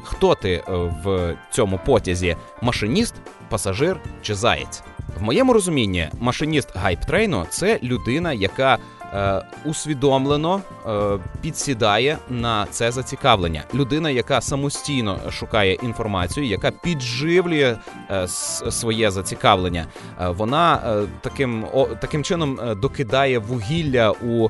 хто 0.03 0.35
ти 0.35 0.63
в 1.05 1.35
цьому 1.51 1.79
потязі: 1.85 2.37
машиніст, 2.61 3.15
пасажир 3.49 3.99
чи 4.21 4.35
заєць. 4.35 4.83
В 5.19 5.23
моєму 5.23 5.53
розумінні 5.53 6.09
машиніст 6.19 6.75
гайп-трейну 6.75 7.45
це 7.49 7.79
людина, 7.83 8.33
яка 8.33 8.77
е, 9.13 9.41
усвідомлено 9.65 10.61
е, 10.87 11.19
підсідає 11.41 12.17
на 12.29 12.65
це 12.71 12.91
зацікавлення. 12.91 13.63
Людина, 13.73 14.09
яка 14.09 14.41
самостійно 14.41 15.19
шукає 15.31 15.73
інформацію, 15.73 16.45
яка 16.45 16.71
підживлює 16.71 17.77
е, 18.11 18.27
своє 18.71 19.11
зацікавлення. 19.11 19.85
Е, 20.21 20.29
вона 20.29 20.75
е, 20.75 21.07
таким 21.21 21.65
о, 21.73 21.85
таким 21.85 22.23
чином 22.23 22.59
е, 22.59 22.75
докидає 22.75 23.39
вугілля 23.39 24.11
у 24.11 24.49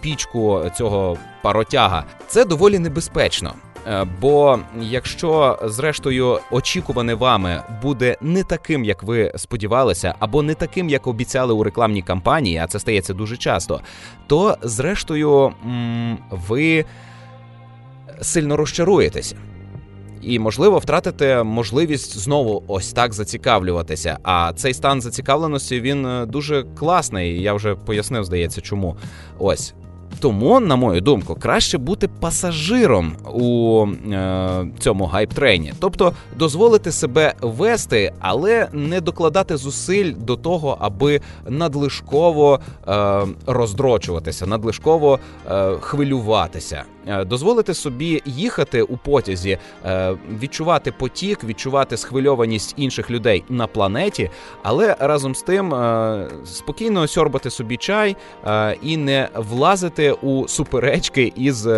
пічку 0.00 0.62
цього 0.76 1.16
паротяга. 1.42 2.04
Це 2.26 2.44
доволі 2.44 2.78
небезпечно. 2.78 3.54
Е, 3.86 4.06
бо 4.20 4.58
якщо 4.80 5.58
зрештою 5.64 6.38
очікуване 6.50 7.14
вами 7.14 7.62
буде 7.82 8.16
не 8.20 8.42
таким, 8.42 8.84
як 8.84 9.02
ви 9.02 9.32
сподівалися, 9.36 10.14
або 10.18 10.42
не 10.42 10.54
таким, 10.54 10.88
як 10.88 11.06
обіцяли 11.06 11.54
у 11.54 11.62
рекламній 11.62 12.02
кампанії, 12.02 12.58
а 12.58 12.66
це 12.66 12.78
стається 12.78 13.14
дуже 13.14 13.36
часто, 13.36 13.80
то 14.26 14.56
зрештою 14.62 15.52
ви 16.30 16.84
сильно 18.20 18.56
розчаруєтеся. 18.56 19.36
І, 20.22 20.38
можливо, 20.38 20.78
втратите 20.78 21.42
можливість 21.42 22.18
знову 22.18 22.62
ось 22.66 22.92
так 22.92 23.12
зацікавлюватися. 23.12 24.18
А 24.22 24.52
цей 24.56 24.74
стан 24.74 25.00
зацікавленості 25.00 25.80
він 25.80 26.06
е, 26.06 26.26
дуже 26.26 26.64
класний. 26.78 27.42
Я 27.42 27.54
вже 27.54 27.74
пояснив, 27.74 28.24
здається, 28.24 28.60
чому. 28.60 28.96
Ось 29.38 29.74
тому, 30.20 30.60
на 30.60 30.76
мою 30.76 31.00
думку, 31.00 31.34
краще 31.34 31.78
бути 31.78 32.08
пасажиром 32.08 33.16
у 33.34 33.86
е, 34.12 34.66
цьому 34.78 35.10
гайп-трейні. 35.14 35.72
тобто 35.80 36.12
дозволити 36.36 36.92
себе 36.92 37.34
вести, 37.40 38.12
але 38.20 38.68
не 38.72 39.00
докладати 39.00 39.56
зусиль 39.56 40.12
до 40.18 40.36
того, 40.36 40.76
аби 40.80 41.20
надлишково 41.48 42.60
е, 42.88 43.20
роздрочуватися, 43.46 44.46
надлишково 44.46 45.18
е, 45.50 45.72
хвилюватися. 45.80 46.84
Е, 47.06 47.24
дозволити 47.24 47.74
собі 47.74 48.22
їхати 48.24 48.82
у 48.82 48.96
потязі, 48.96 49.58
е, 49.84 50.16
відчувати 50.40 50.92
потік, 50.92 51.44
відчувати 51.44 51.96
схвильованість 51.96 52.74
інших 52.76 53.10
людей 53.10 53.44
на 53.48 53.66
планеті, 53.66 54.30
але 54.62 54.96
разом 55.00 55.34
з 55.34 55.42
тим 55.42 55.74
е, 55.74 56.28
спокійно 56.44 57.06
сьорбати 57.06 57.50
собі 57.50 57.76
чай 57.76 58.16
і 58.82 58.96
не 58.96 59.28
влазити 59.34 60.12
у 60.12 60.48
суперечки 60.48 61.32
із 61.36 61.68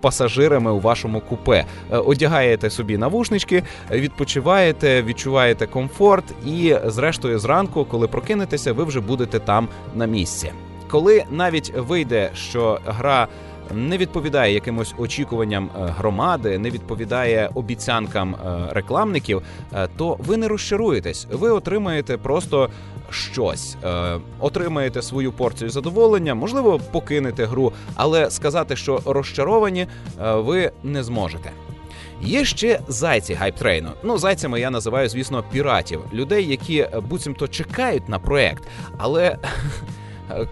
пасажирами 0.00 0.72
у 0.72 0.80
вашому 0.80 1.20
купе. 1.20 1.64
Одягаєте 1.90 2.70
собі 2.70 2.98
навушнички, 2.98 3.62
відпочиваєте, 3.90 5.02
відчуваєте 5.02 5.66
комфорт, 5.66 6.24
і, 6.46 6.76
зрештою, 6.86 7.38
зранку, 7.38 7.84
коли 7.84 8.08
прокинетеся, 8.08 8.72
ви 8.72 8.84
вже 8.84 9.00
будете 9.00 9.38
там 9.38 9.68
на 9.94 10.06
місці. 10.06 10.52
Коли 10.90 11.24
навіть 11.30 11.72
вийде, 11.76 12.30
що 12.34 12.80
гра 12.86 13.28
не 13.74 13.98
відповідає 13.98 14.54
якимось 14.54 14.94
очікуванням 14.98 15.70
е, 15.76 15.94
громади, 15.98 16.58
не 16.58 16.70
відповідає 16.70 17.50
обіцянкам 17.54 18.34
е, 18.34 18.68
рекламників, 18.70 19.42
е, 19.74 19.88
то 19.96 20.16
ви 20.18 20.36
не 20.36 20.48
розчаруєтесь. 20.48 21.26
Ви 21.32 21.50
отримаєте 21.50 22.16
просто 22.16 22.70
щось, 23.10 23.76
отримаєте 24.40 25.02
свою 25.02 25.32
порцію 25.32 25.70
задоволення, 25.70 26.34
можливо, 26.34 26.80
покинете 26.92 27.44
гру, 27.44 27.72
але 27.94 28.30
сказати, 28.30 28.76
що 28.76 29.00
розчаровані, 29.04 29.86
ви 30.18 30.72
не 30.82 31.02
зможете. 31.02 31.50
Є 32.22 32.44
ще 32.44 32.80
зайці 32.88 33.34
гайптрейну. 33.34 33.90
Ну, 34.02 34.18
зайцями 34.18 34.60
я 34.60 34.70
називаю, 34.70 35.08
звісно, 35.08 35.44
піратів, 35.52 36.00
людей, 36.12 36.46
які 36.46 36.88
буцімто 37.08 37.48
чекають 37.48 38.08
на 38.08 38.18
проект, 38.18 38.62
але 38.98 39.36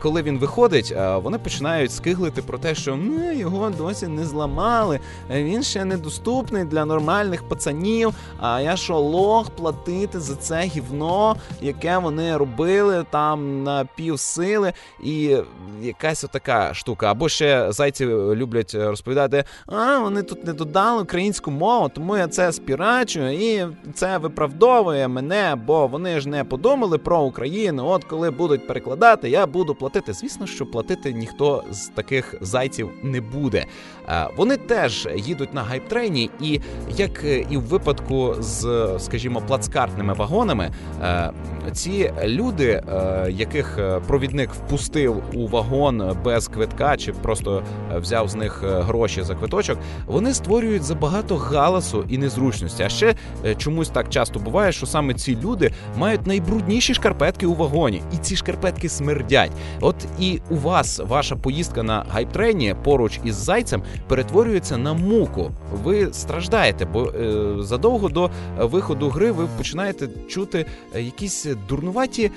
коли 0.02 0.22
він 0.22 0.38
виходить, 0.38 0.94
вони 1.22 1.38
починають 1.38 1.92
скиглити 1.92 2.42
про 2.42 2.58
те, 2.58 2.74
що 2.74 2.96
ми 2.96 3.36
його 3.36 3.70
досі 3.70 4.06
не 4.06 4.24
зламали. 4.24 5.00
Він 5.30 5.62
ще 5.62 5.84
недоступний 5.84 6.64
для 6.64 6.84
нормальних 6.84 7.48
пацанів. 7.48 8.14
А 8.40 8.60
я 8.60 8.76
що 8.76 8.98
лох 8.98 9.50
платити 9.50 10.20
за 10.20 10.34
це 10.34 10.60
гівно, 10.60 11.36
яке 11.60 11.98
вони 11.98 12.36
робили 12.36 13.04
там 13.10 13.62
на 13.62 13.84
півсили, 13.96 14.72
і 15.02 15.36
якась 15.82 16.24
отака 16.24 16.74
штука. 16.74 17.10
Або 17.10 17.28
ще 17.28 17.72
зайці 17.72 18.06
люблять 18.06 18.74
розповідати: 18.74 19.44
а 19.66 19.98
вони 19.98 20.22
тут 20.22 20.46
не 20.46 20.52
додали 20.52 21.02
українську 21.02 21.50
мову, 21.50 21.88
тому 21.88 22.16
я 22.16 22.28
це 22.28 22.52
спірачую, 22.52 23.32
і 23.32 23.66
це 23.94 24.18
виправдовує 24.18 25.08
мене, 25.08 25.56
бо 25.66 25.86
вони 25.86 26.20
ж 26.20 26.28
не 26.28 26.44
подумали 26.44 26.98
про 26.98 27.20
Україну. 27.20 27.86
От 27.86 28.04
коли 28.04 28.30
будуть 28.30 28.66
перекладати, 28.66 29.30
я 29.30 29.46
буду 29.46 29.67
буду 29.68 29.78
платити. 29.78 30.12
Звісно, 30.12 30.46
що 30.46 30.66
платити 30.66 31.12
ніхто 31.12 31.64
з 31.70 31.88
таких 31.88 32.35
зайців 32.40 32.90
не 33.02 33.20
буде. 33.20 33.66
Е, 34.09 34.28
вони 34.37 34.57
теж 34.57 35.09
їдуть 35.16 35.54
на 35.54 35.62
гайптрейні, 35.62 36.31
і 36.40 36.61
як 36.96 37.24
і 37.50 37.57
в 37.57 37.62
випадку 37.62 38.35
з, 38.38 38.88
скажімо, 38.98 39.42
плацкартними 39.46 40.12
вагонами, 40.14 40.70
е, 41.02 41.33
ці 41.72 42.12
люди, 42.24 42.83
е, 42.88 43.26
яких 43.31 43.78
провідник 44.07 44.50
впустив 44.52 45.22
у 45.35 45.46
вагон 45.46 46.16
без 46.24 46.48
квитка, 46.48 46.96
чи 46.96 47.12
просто 47.12 47.62
взяв 47.96 48.28
з 48.28 48.35
них 48.35 48.62
гроші 48.64 49.22
за 49.22 49.35
квиточок, 49.35 49.78
вони 50.07 50.35
створюють 50.35 50.83
забагато 50.83 51.37
галасу 51.37 52.04
і 52.09 52.18
незручності. 52.18 52.83
А 52.83 52.88
ще 52.88 53.14
чомусь 53.57 53.88
так 53.88 54.09
часто 54.09 54.38
буває, 54.38 54.72
що 54.72 54.87
саме 54.87 55.14
ці 55.14 55.37
люди 55.37 55.72
мають 55.96 56.26
найбрудніші 56.26 56.94
шкарпетки 56.94 57.46
у 57.46 57.54
вагоні, 57.54 58.02
і 58.12 58.16
ці 58.16 58.37
шкарпетки 58.37 58.88
смердять. 58.88 59.52
От 59.80 59.96
і 60.20 60.40
у 60.50 60.56
вас 60.56 61.00
ваша 61.08 61.36
поїздка 61.36 61.82
на 61.82 62.04
гайптрені 62.08 62.74
поруч 62.84 63.20
із 63.24 63.34
зайцем 63.34 63.82
перетворюється 64.08 64.76
на 64.76 64.92
муку. 64.92 65.50
Ви 65.84 66.08
страждаєте, 66.12 66.84
бо 66.84 67.04
е, 67.04 67.56
задовго 67.60 68.08
до 68.08 68.30
виходу 68.58 69.08
гри 69.08 69.32
ви 69.32 69.48
починаєте 69.56 70.08
чути 70.28 70.66
е, 70.94 71.02
якісь 71.02 71.46
дурнуваті 71.68 72.30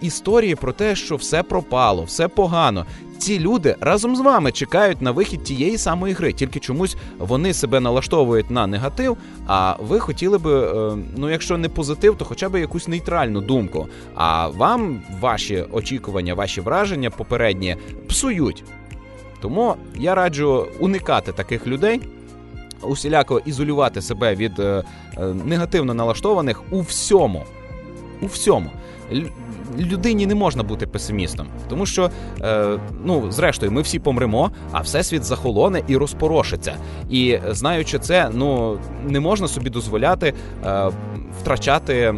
історії 0.00 0.54
про 0.54 0.72
те, 0.72 0.96
що 0.96 1.16
все 1.16 1.42
пропало, 1.42 2.02
все 2.04 2.28
погано. 2.28 2.86
Ці 3.22 3.38
люди 3.38 3.76
разом 3.80 4.16
з 4.16 4.20
вами 4.20 4.52
чекають 4.52 5.02
на 5.02 5.10
вихід 5.10 5.44
тієї 5.44 5.78
самої 5.78 6.14
гри, 6.14 6.32
тільки 6.32 6.60
чомусь 6.60 6.96
вони 7.18 7.54
себе 7.54 7.80
налаштовують 7.80 8.50
на 8.50 8.66
негатив. 8.66 9.16
А 9.46 9.76
ви 9.80 10.00
хотіли 10.00 10.38
би, 10.38 10.66
е, 10.66 10.96
ну 11.16 11.30
якщо 11.30 11.58
не 11.58 11.68
позитив, 11.68 12.16
то 12.16 12.24
хоча 12.24 12.48
б 12.48 12.60
якусь 12.60 12.88
нейтральну 12.88 13.40
думку. 13.40 13.88
А 14.14 14.48
вам 14.48 15.02
ваші 15.20 15.64
очікування, 15.72 16.34
ваші 16.34 16.60
враження 16.60 17.10
попередні 17.10 17.76
псують. 18.08 18.64
Тому 19.40 19.74
я 19.96 20.14
раджу 20.14 20.66
уникати 20.80 21.32
таких 21.32 21.66
людей. 21.66 22.00
Усіляко 22.80 23.42
ізолювати 23.44 24.02
себе 24.02 24.34
від 24.34 24.58
е, 24.58 24.84
е, 25.16 25.26
негативно 25.44 25.94
налаштованих 25.94 26.62
у 26.70 26.80
всьому. 26.80 27.44
У 28.20 28.26
всьому 28.26 28.70
людині 29.78 30.26
не 30.26 30.34
можна 30.34 30.62
бути 30.62 30.86
песимістом, 30.86 31.46
тому 31.68 31.86
що, 31.86 32.10
е, 32.40 32.78
ну, 33.04 33.32
зрештою, 33.32 33.72
ми 33.72 33.82
всі 33.82 33.98
помремо, 33.98 34.50
а 34.72 34.80
всесвіт 34.80 35.24
захолоне 35.24 35.82
і 35.88 35.96
розпорошиться. 35.96 36.74
І 37.10 37.38
знаючи 37.50 37.98
це, 37.98 38.30
ну 38.32 38.78
не 39.06 39.20
можна 39.20 39.48
собі 39.48 39.70
дозволяти. 39.70 40.34
Е, 40.66 40.90
втрачати 41.40 42.14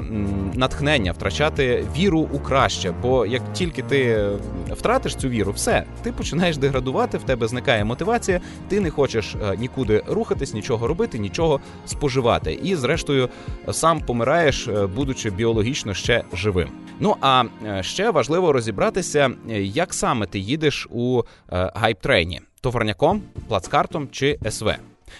натхнення, 0.55 1.13
втрачати 1.13 1.87
віру 1.97 2.29
у 2.33 2.39
краще. 2.39 2.95
Бо 3.03 3.27
як 3.27 3.53
тільки 3.53 3.83
ти 3.83 4.29
втратиш 4.71 5.17
цю 5.17 5.29
віру, 5.29 5.53
все 5.53 5.85
ти 6.03 6.13
починаєш 6.13 6.57
деградувати, 6.57 7.19
в 7.19 7.23
тебе 7.23 7.47
зникає 7.47 7.85
мотивація, 7.85 8.41
ти 8.69 8.81
не 8.81 8.91
хочеш 8.91 9.35
е, 9.35 9.57
нікуди 9.57 10.03
рухатись, 10.09 10.55
нічого 10.55 10.87
робити, 10.87 11.19
нічого 11.19 11.61
споживати. 11.87 12.59
І, 12.63 12.77
зрештою, 12.77 13.29
сам 13.73 14.01
помираєш, 14.01 14.69
е, 14.69 14.87
будучи 14.87 15.31
біологічно 15.31 15.95
ще 15.95 16.25
живим. 16.33 16.69
Ну 17.01 17.17
а 17.21 17.34
е, 17.43 17.83
ще 17.83 18.11
важливо 18.11 18.53
розібратися, 18.53 19.31
як 19.61 19.95
саме 19.95 20.27
ти 20.27 20.39
їдеш 20.39 20.89
у 20.91 21.23
гайп-трейні– 21.51 22.41
товарняком, 22.61 23.23
плацкартом 23.49 24.09
чи 24.11 24.39
СВ. 24.51 24.71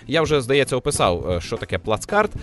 Я 0.07 0.23
вже 0.23 0.41
здається 0.41 0.77
описав, 0.77 1.31
е, 1.31 1.41
що 1.41 1.57
таке 1.57 1.79
плацкарт. 1.79 2.31
Е, 2.35 2.37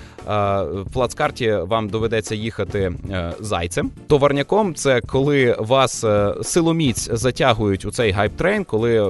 в 0.63 0.85
плацкарті 0.93 1.51
вам 1.51 1.89
доведеться 1.89 2.35
їхати 2.35 2.91
е, 3.11 3.33
зайцем. 3.39 3.91
Товарняком 4.07 4.75
це 4.75 5.01
коли 5.01 5.55
вас 5.59 6.05
силоміць 6.41 7.09
затягують 7.11 7.85
у 7.85 7.91
цей 7.91 8.13
гайп-трейн, 8.13 8.65
коли 8.65 9.01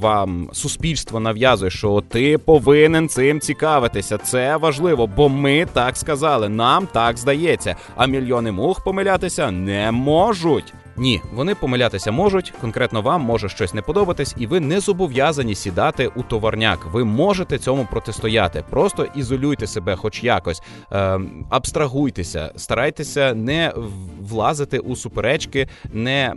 вам 0.00 0.48
суспільство 0.52 1.20
нав'язує, 1.20 1.70
що 1.70 2.02
ти 2.08 2.38
повинен 2.38 3.08
цим 3.08 3.40
цікавитися. 3.40 4.18
Це 4.18 4.56
важливо, 4.56 5.06
бо 5.06 5.28
ми 5.28 5.66
так 5.72 5.96
сказали. 5.96 6.48
Нам 6.48 6.86
так 6.86 7.18
здається. 7.18 7.76
А 7.96 8.06
мільйони 8.06 8.52
мух 8.52 8.84
помилятися 8.84 9.50
не 9.50 9.92
можуть. 9.92 10.74
Ні, 10.98 11.22
вони 11.32 11.54
помилятися 11.54 12.12
можуть. 12.12 12.52
Конкретно 12.60 13.02
вам 13.02 13.20
може 13.22 13.48
щось 13.48 13.74
не 13.74 13.82
подобатись, 13.82 14.34
і 14.38 14.46
ви 14.46 14.60
не 14.60 14.80
зобов'язані 14.80 15.54
сідати 15.54 16.10
у 16.16 16.22
товарняк. 16.22 16.86
Ви 16.92 17.04
можете 17.04 17.58
цьому 17.58 17.86
протистояти. 17.90 18.64
Просто 18.70 19.06
ізолюйте 19.14 19.66
себе, 19.66 19.96
хоч 19.96 20.24
якось, 20.24 20.62
е, 20.92 21.20
абстрагуйтеся, 21.50 22.52
старайтеся 22.56 23.34
не 23.34 23.72
влазити 24.20 24.78
у 24.78 24.96
суперечки, 24.96 25.68
не 25.92 26.34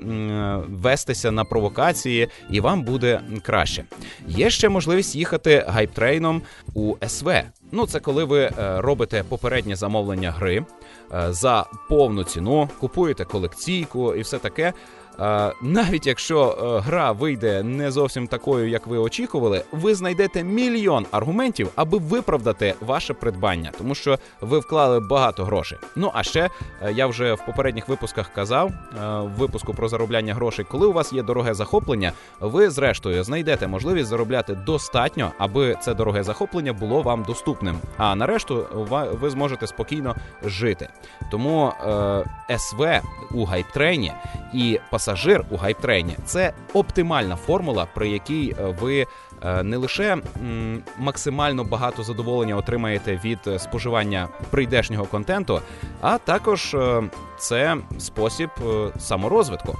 вестися 0.69 1.31
на 1.31 1.43
провокації, 1.45 2.27
і 2.51 2.59
вам 2.59 2.81
буде 2.83 3.21
краще. 3.41 3.83
Є 4.27 4.49
ще 4.49 4.69
можливість 4.69 5.15
їхати 5.15 5.65
гайптрейном 5.67 6.41
у 6.73 6.95
СВ. 7.07 7.31
Ну, 7.71 7.87
це 7.87 7.99
коли 7.99 8.23
ви 8.23 8.39
е, 8.41 8.51
робите 8.81 9.23
попереднє 9.29 9.75
замовлення 9.75 10.31
гри. 10.31 10.65
Е, 11.13 11.33
за 11.33 11.65
повну 11.89 12.23
ціну, 12.23 12.69
купуєте 12.79 13.25
колекційку 13.25 14.15
і 14.15 14.21
все 14.21 14.39
таке. 14.39 14.73
Е, 15.21 15.53
навіть 15.61 16.07
якщо 16.07 16.57
е, 16.77 16.79
гра 16.79 17.11
вийде 17.11 17.63
не 17.63 17.91
зовсім 17.91 18.27
такою, 18.27 18.69
як 18.69 18.87
ви 18.87 18.97
очікували, 18.97 19.63
ви 19.71 19.95
знайдете 19.95 20.43
мільйон 20.43 21.05
аргументів, 21.11 21.69
аби 21.75 21.97
виправдати 21.97 22.75
ваше 22.81 23.13
придбання, 23.13 23.71
тому 23.77 23.95
що 23.95 24.19
ви 24.41 24.59
вклали 24.59 24.99
багато 24.99 25.45
грошей. 25.45 25.77
Ну 25.95 26.11
а 26.13 26.23
ще 26.23 26.49
е, 26.81 26.91
я 26.91 27.07
вже 27.07 27.33
в 27.33 27.45
попередніх 27.45 27.87
випусках 27.87 28.29
казав 28.33 28.71
в 28.99 29.27
випуску 29.37 29.73
про 29.73 29.87
заробляння 29.87 30.33
грошей, 30.33 30.65
коли 30.71 30.87
у 30.87 30.93
вас 30.93 31.13
є 31.13 31.23
дороге 31.23 31.53
захоплення, 31.53 32.11
ви 32.39 32.69
зрештою 32.69 33.23
знайдете 33.23 33.67
можливість 33.67 34.09
заробляти 34.09 34.55
достатньо, 34.55 35.31
аби 35.37 35.77
це 35.81 35.93
дороге 35.93 36.23
захоплення 36.23 36.73
було 36.73 37.01
вам 37.01 37.23
доступним. 37.23 37.79
А 37.97 38.15
на 38.15 38.28
решту 38.28 38.65
ви 39.21 39.29
зможете 39.29 39.67
спокійно 39.67 40.15
жити. 40.43 40.89
Тому 41.31 41.73
е, 42.49 42.57
СВ 42.57 43.01
у 43.31 43.45
гайптрейні 43.45 44.13
і 44.53 44.79
пасажирі 44.91 45.08
пасажир 45.09 45.45
у 45.49 45.57
гайптрейні 45.57 46.15
це 46.25 46.53
оптимальна 46.73 47.35
формула, 47.35 47.87
при 47.95 48.09
якій 48.09 48.55
е, 48.59 48.75
ви 48.81 49.05
е, 49.43 49.63
не 49.63 49.77
лише 49.77 50.17
максимально 50.97 51.63
багато 51.63 52.03
задоволення 52.03 52.55
отримаєте 52.55 53.21
від 53.23 53.39
е, 53.47 53.59
споживання 53.59 54.27
прийдешнього 54.49 55.05
контенту, 55.05 55.61
а 56.01 56.17
також 56.17 56.75
це 57.37 57.77
спосіб 57.97 58.49
саморозвитку. 58.99 59.77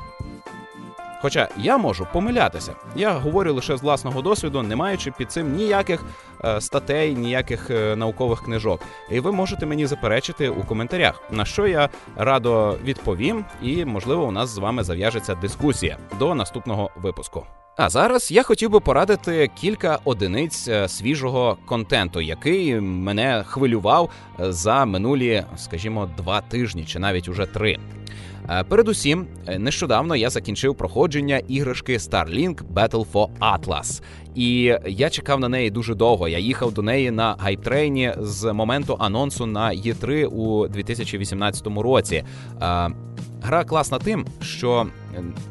Хоча 1.21 1.49
я 1.58 1.77
можу 1.77 2.08
помилятися, 2.13 2.75
я 2.95 3.12
говорю 3.12 3.53
лише 3.53 3.77
з 3.77 3.82
власного 3.82 4.21
досвіду, 4.21 4.63
не 4.63 4.75
маючи 4.75 5.12
під 5.12 5.32
цим 5.32 5.55
ніяких 5.55 6.03
е, 6.43 6.62
статей, 6.62 7.15
ніяких 7.15 7.69
е, 7.69 7.95
наукових 7.95 8.43
книжок. 8.43 8.82
І 9.12 9.19
ви 9.19 9.32
можете 9.32 9.65
мені 9.65 9.86
заперечити 9.86 10.49
у 10.49 10.63
коментарях, 10.63 11.23
на 11.32 11.45
що 11.45 11.67
я 11.67 11.89
радо 12.15 12.77
відповім, 12.84 13.45
і 13.62 13.86
можливо 13.86 14.25
у 14.25 14.32
нас 14.32 14.49
з 14.49 14.58
вами 14.58 14.84
зав'яжеться 14.84 15.36
дискусія 15.36 15.97
до 16.19 16.36
наступного 16.36 16.89
випуску. 16.95 17.45
А 17.77 17.89
зараз 17.89 18.32
я 18.32 18.43
хотів 18.43 18.69
би 18.69 18.79
порадити 18.79 19.51
кілька 19.55 19.99
одиниць 20.03 20.67
е, 20.67 20.88
свіжого 20.88 21.58
контенту, 21.65 22.21
який 22.21 22.79
мене 22.79 23.43
хвилював 23.47 24.10
за 24.39 24.86
минулі, 24.86 25.43
скажімо, 25.58 26.10
два 26.17 26.41
тижні 26.41 26.86
чи 26.86 26.99
навіть 26.99 27.29
уже 27.29 27.45
три. 27.45 27.79
Е, 28.51 28.63
передусім, 28.63 29.27
е, 29.47 29.59
нещодавно 29.59 30.15
я 30.15 30.29
закінчив 30.29 30.75
проходження 30.75 31.38
іграшки 31.47 31.97
Starlink 31.97 32.62
Battle 32.73 33.05
for 33.13 33.27
Atlas. 33.39 34.01
І 34.35 34.75
я 34.88 35.09
чекав 35.09 35.39
на 35.39 35.49
неї 35.49 35.69
дуже 35.69 35.95
довго. 35.95 36.27
Я 36.27 36.38
їхав 36.38 36.73
до 36.73 36.81
неї 36.81 37.12
на 37.12 37.35
гайптрейні 37.39 38.13
з 38.19 38.53
моменту 38.53 38.95
анонсу 38.99 39.45
на 39.45 39.69
Є3 39.69 40.25
у 40.25 40.67
2018 40.67 41.67
році. 41.67 42.23
Е, 43.43 43.47
гра 43.47 43.63
класна 43.63 43.99
тим, 43.99 44.25
що 44.41 44.88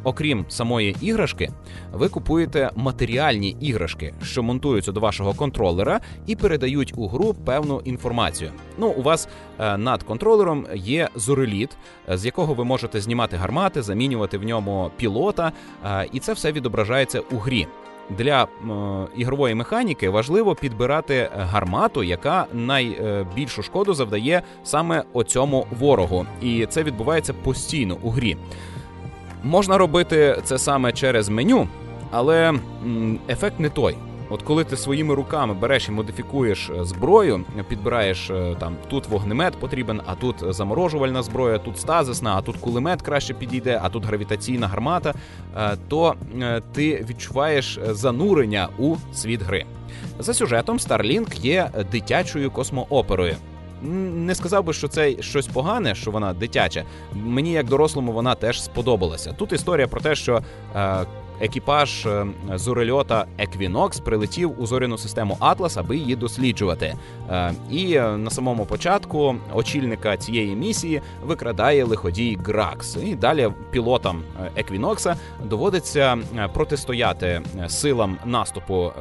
окрім 0.04 0.44
самої 0.48 0.96
іграшки, 1.00 1.50
ви 1.92 2.08
купуєте 2.08 2.70
матеріальні 2.76 3.56
іграшки, 3.60 4.14
що 4.22 4.42
монтуються 4.42 4.92
до 4.92 5.00
вашого 5.00 5.34
контролера 5.34 6.00
і 6.26 6.36
передають 6.36 6.92
у 6.96 7.08
гру 7.08 7.34
певну 7.44 7.82
інформацію. 7.84 8.50
Ну, 8.78 8.88
у 8.88 9.02
вас 9.02 9.28
е, 9.58 9.76
над 9.76 10.02
контролером 10.02 10.66
є 10.74 11.08
зореліт, 11.14 11.76
з 12.08 12.24
якого 12.24 12.54
ви 12.54 12.64
можете 12.64 13.00
знімати 13.00 13.36
гармати, 13.36 13.82
замінювати 13.82 14.38
в 14.38 14.44
ньому 14.44 14.90
пілота, 14.96 15.52
е, 15.84 16.06
і 16.12 16.20
це 16.20 16.32
все 16.32 16.52
відображається 16.52 17.20
у 17.20 17.36
грі. 17.36 17.66
Для 18.10 18.42
е, 18.42 18.46
ігрової 19.16 19.54
механіки 19.54 20.08
важливо 20.08 20.54
підбирати 20.54 21.30
гармату, 21.36 22.02
яка 22.02 22.46
найбільшу 22.52 23.62
шкоду 23.62 23.94
завдає 23.94 24.42
саме 24.64 25.02
оцьому 25.12 25.66
ворогу, 25.78 26.26
і 26.42 26.66
це 26.66 26.82
відбувається 26.82 27.32
постійно 27.32 27.96
у 28.02 28.10
грі. 28.10 28.36
Можна 29.44 29.78
робити 29.78 30.40
це 30.44 30.58
саме 30.58 30.92
через 30.92 31.28
меню, 31.28 31.68
але 32.10 32.54
ефект 33.28 33.60
не 33.60 33.68
той. 33.68 33.96
От 34.30 34.42
коли 34.42 34.64
ти 34.64 34.76
своїми 34.76 35.14
руками 35.14 35.54
береш 35.54 35.88
і 35.88 35.92
модифікуєш 35.92 36.70
е, 36.70 36.84
зброю, 36.84 37.44
підбираєш 37.68 38.30
е, 38.30 38.56
там 38.60 38.76
тут 38.88 39.08
вогнемет 39.08 39.56
потрібен, 39.56 40.00
а 40.06 40.14
тут 40.14 40.36
заморожувальна 40.54 41.22
зброя, 41.22 41.58
тут 41.58 41.78
стазисна, 41.78 42.36
а 42.36 42.42
тут 42.42 42.56
кулемет 42.56 43.02
краще 43.02 43.34
підійде, 43.34 43.80
а 43.82 43.88
тут 43.88 44.04
гравітаційна 44.04 44.68
гармата, 44.68 45.14
е, 45.56 45.76
то 45.88 46.14
ти 46.72 47.06
відчуваєш 47.08 47.78
занурення 47.82 48.68
у 48.78 48.96
світ 49.12 49.42
гри. 49.42 49.64
За 50.18 50.34
сюжетом 50.34 50.78
Starlink 50.78 51.40
є 51.40 51.70
дитячою 51.92 52.50
космооперою 52.50 53.36
не 53.82 54.34
сказав 54.34 54.64
би, 54.64 54.72
що 54.72 54.88
це 54.88 55.22
щось 55.22 55.46
погане, 55.46 55.94
що 55.94 56.10
вона 56.10 56.32
дитяча. 56.32 56.84
Мені 57.12 57.52
як 57.52 57.66
дорослому 57.66 58.12
вона 58.12 58.34
теж 58.34 58.62
сподобалася. 58.62 59.32
Тут 59.32 59.52
історія 59.52 59.86
про 59.86 60.00
те, 60.00 60.14
що 60.14 60.42
екіпаж 61.40 62.06
е, 62.06 62.26
зорельота 62.54 63.26
Еквінокс 63.38 64.00
прилетів 64.00 64.62
у 64.62 64.66
зоряну 64.66 64.98
систему 64.98 65.36
Атлас, 65.40 65.76
аби 65.76 65.96
її 65.96 66.16
досліджувати. 66.16 66.94
Е, 67.30 67.52
і 67.70 67.94
е, 67.94 68.16
на 68.16 68.30
самому 68.30 68.66
початку 68.66 69.36
очільника 69.54 70.16
цієї 70.16 70.56
місії 70.56 71.00
викрадає 71.22 71.84
лиходій 71.84 72.38
Гракс. 72.44 72.96
І 72.96 73.14
далі 73.14 73.50
пілотам 73.70 74.22
Еквінокса 74.56 75.16
доводиться 75.44 76.18
протистояти 76.54 77.42
силам 77.68 78.18
наступу 78.24 78.92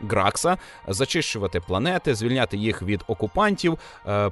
Гракса, 0.00 0.56
зачищувати 0.88 1.60
планети, 1.60 2.14
звільняти 2.14 2.56
їх 2.56 2.82
від 2.82 3.04
окупантів, 3.06 3.78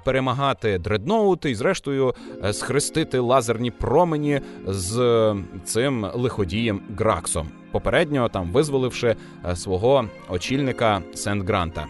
перемагати 0.04 0.78
дредноути 0.78 1.50
і, 1.50 1.54
зрештою, 1.54 2.14
схрестити 2.52 3.18
лазерні 3.18 3.70
промені 3.70 4.40
з 4.66 5.34
цим 5.64 6.06
лиходієм 6.14 6.80
Граксом 6.98 7.49
попередньо 7.72 8.28
там 8.28 8.50
визволивши 8.52 9.16
е, 9.48 9.56
свого 9.56 10.04
очільника 10.28 11.02
Сент 11.14 11.46
Гранта. 11.46 11.86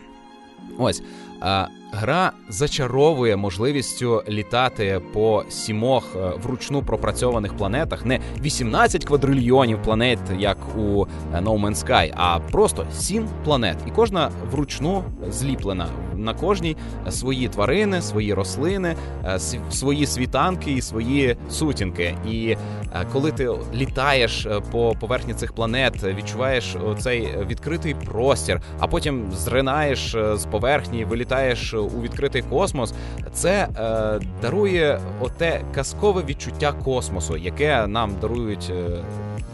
Ось 0.78 1.02
Гра 1.92 2.32
зачаровує 2.48 3.36
можливістю 3.36 4.22
літати 4.28 5.00
по 5.12 5.44
сімох 5.48 6.04
е, 6.16 6.32
вручну 6.42 6.82
пропрацьованих 6.82 7.56
планетах, 7.56 8.04
не 8.04 8.20
18 8.40 9.04
квадрильйонів 9.04 9.82
планет, 9.82 10.18
як 10.38 10.56
у 10.76 11.06
е, 11.34 11.40
No 11.40 11.60
Man's 11.60 11.86
Sky, 11.86 12.12
а 12.16 12.38
просто 12.38 12.86
сім 12.92 13.28
планет, 13.44 13.76
і 13.86 13.90
кожна 13.90 14.30
вручну 14.50 15.04
зліплена. 15.28 15.86
На 16.16 16.34
кожній 16.34 16.76
свої 17.10 17.48
тварини, 17.48 18.02
свої 18.02 18.34
рослини, 18.34 18.96
е, 19.24 19.38
свої 19.70 20.06
світанки 20.06 20.72
і 20.72 20.82
свої 20.82 21.36
сутінки. 21.50 22.14
І 22.30 22.56
коли 23.12 23.32
ти 23.32 23.50
літаєш 23.74 24.48
по 24.70 24.94
поверхні 25.00 25.34
цих 25.34 25.52
планет, 25.52 26.04
відчуваєш 26.04 26.76
цей 26.98 27.28
відкритий 27.46 27.94
простір, 27.94 28.60
а 28.78 28.86
потім 28.86 29.32
зринаєш 29.32 30.16
з 30.34 30.46
поверхні, 30.50 31.04
вилітаєш 31.04 31.50
літаєш 31.60 31.74
у 31.80 32.02
відкритий 32.02 32.42
космос, 32.42 32.94
це 33.32 33.68
е, 33.76 34.20
дарує 34.42 35.00
оте 35.20 35.64
казкове 35.74 36.22
відчуття 36.22 36.72
космосу, 36.84 37.36
яке 37.36 37.86
нам 37.86 38.14
дарують. 38.20 38.70
Е, 38.70 39.04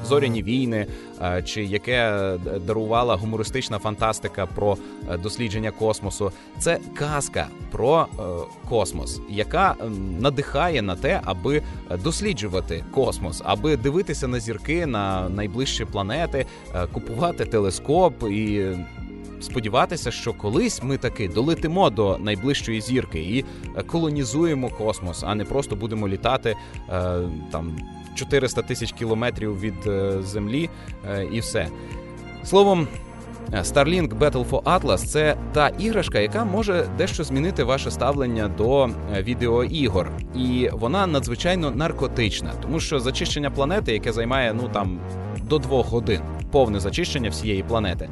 зоряні 0.07 0.43
війни, 0.43 0.87
е, 1.23 1.43
чи 1.43 1.65
яке 1.65 2.33
дарувала 2.67 3.17
гумористична 3.17 3.79
фантастика 3.79 4.47
про 4.47 4.77
е, 5.11 5.19
дослідження 5.19 5.71
космосу. 5.71 6.33
Це 6.59 6.79
казка 6.95 7.47
про 7.71 8.07
е, 8.19 8.23
космос, 8.69 9.21
яка 9.29 9.75
надихає 10.21 10.83
на 10.83 10.97
те, 10.97 11.21
аби 11.25 11.63
досліджувати 12.05 12.85
космос, 12.95 13.43
аби 13.45 13.77
дивитися 13.77 14.29
на 14.29 14.41
зірки 14.41 14.87
на 14.87 15.29
найближчі 15.29 15.85
планети, 15.85 16.47
купувати 16.93 17.45
телескоп 17.45 18.23
і. 18.23 18.67
Сподіватися, 19.41 20.11
що 20.11 20.33
колись 20.33 20.83
ми 20.83 20.97
таки 20.97 21.29
долетимо 21.29 21.91
до 21.91 22.19
найближчої 22.19 22.81
зірки 22.81 23.21
і 23.21 23.45
колонізуємо 23.83 24.69
космос, 24.69 25.23
а 25.27 25.35
не 25.35 25.45
просто 25.45 25.77
будемо 25.77 26.09
літати 26.09 26.57
е, 26.91 27.19
там 27.53 27.79
400 28.15 28.63
тисяч 28.63 28.93
кілометрів 28.93 29.61
від 29.61 29.87
е, 29.87 30.23
землі, 30.23 30.71
е, 31.11 31.29
і 31.33 31.41
все. 31.41 31.69
Словом. 32.45 32.89
Starlink 33.53 34.19
Battle 34.19 34.49
for 34.51 34.63
Atlas– 34.63 34.97
це 35.07 35.37
та 35.53 35.69
іграшка, 35.69 36.19
яка 36.19 36.45
може 36.45 36.89
дещо 36.99 37.25
змінити 37.25 37.65
ваше 37.65 37.91
ставлення 37.91 38.49
до 38.49 38.85
е, 38.85 39.23
відеоігор, 39.23 40.11
і 40.35 40.69
вона 40.73 41.07
надзвичайно 41.07 41.71
наркотична, 41.71 42.53
тому 42.63 42.81
що 42.81 43.01
зачищення 43.01 43.51
планети, 43.51 43.93
яке 43.93 44.13
займає 44.13 44.55
ну 44.55 44.69
там 44.69 45.01
до 45.49 45.59
двох 45.59 45.89
годин, 45.89 46.21
повне 46.51 46.81
зачищення 46.81 47.31
всієї 47.31 47.63
планети, 47.63 48.09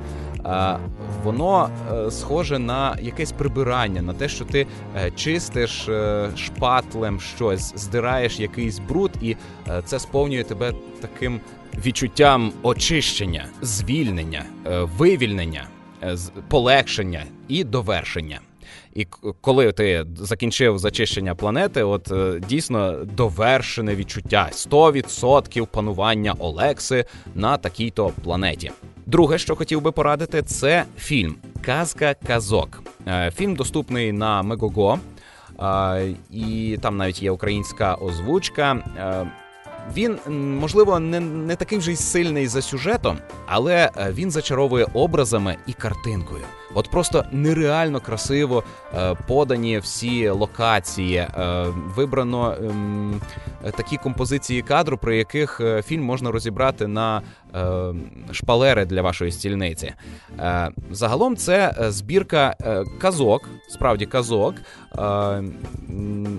воно 1.25 1.69
е, 1.93 2.11
схоже 2.11 2.59
на 2.59 2.97
якесь 3.03 3.33
прибирання, 3.33 4.03
на 4.03 4.13
те, 4.13 4.29
що 4.29 4.45
ти 4.45 4.67
е, 4.97 5.11
чистиш 5.11 5.89
е, 5.89 6.29
шпатлем 6.37 7.21
щось, 7.21 7.73
здираєш 7.77 8.41
якийсь 8.41 8.79
бруд, 8.79 9.11
і 9.23 9.37
це 9.85 9.99
сповнює 9.99 10.45
тебе 10.45 10.73
таким 11.01 11.41
відчуттям 11.87 12.53
очищення, 12.63 13.47
звільнення, 13.63 14.45
вивільнення, 14.99 15.65
полегшення 16.49 17.25
і 17.49 17.65
довершення. 17.65 18.41
І 18.95 19.07
коли 19.41 19.73
ти 19.73 20.07
закінчив 20.17 20.79
зачищення 20.79 21.35
планети, 21.35 21.83
от 21.83 22.13
дійсно 22.49 23.05
довершене 23.05 23.95
відчуття 23.95 24.49
100% 24.53 25.67
панування 25.67 26.35
Олекси 26.39 27.05
на 27.35 27.57
такій-то 27.57 28.13
планеті. 28.25 28.71
Друге, 29.07 29.39
що 29.39 29.57
хотів 29.57 29.81
би 29.81 29.93
порадити, 29.93 30.43
це 30.43 30.85
фільм 30.99 31.35
Казка 31.63 32.15
Казок. 32.27 32.83
Е, 33.07 33.33
фільм 33.37 33.57
доступний 33.57 34.13
на 34.13 34.43
Мегого, 34.43 34.99
е, 35.61 36.15
і 36.31 36.79
там 36.83 36.97
навіть 36.97 37.23
є 37.23 37.31
українська 37.31 37.95
озвучка. 37.95 38.73
Е, 38.99 39.31
він 39.97 40.19
можливо 40.61 41.01
не 41.01 41.21
не 41.21 41.57
такий 41.57 41.79
вже 41.79 41.93
й 41.93 41.97
сильний 41.97 42.47
за 42.47 42.63
сюжетом, 42.63 43.19
але 43.47 43.91
він 44.11 44.31
зачаровує 44.31 44.87
образами 44.95 45.57
і 45.67 45.73
картинкою. 45.73 46.45
От 46.75 46.91
просто 46.91 47.25
нереально 47.33 48.01
красиво 48.01 48.65
е, 48.95 49.15
подані 49.29 49.79
всі 49.79 50.29
локації, 50.29 51.17
е, 51.17 51.29
вибрано 51.97 52.55
ем, 52.59 53.21
такі 53.77 53.97
композиції 53.97 54.63
кадру, 54.63 54.99
при 54.99 55.17
яких 55.17 55.61
е, 55.61 55.83
фільм 55.83 56.03
можна 56.03 56.31
розібрати 56.31 56.87
на 56.87 57.23
шпалери 58.33 58.85
для 58.85 59.03
вашої 59.03 59.33
стільниці. 59.33 59.93
Загалом 60.91 61.37
це 61.37 61.75
збірка 61.79 62.57
казок, 62.99 63.49
справді 63.69 64.07
казок 64.07 64.55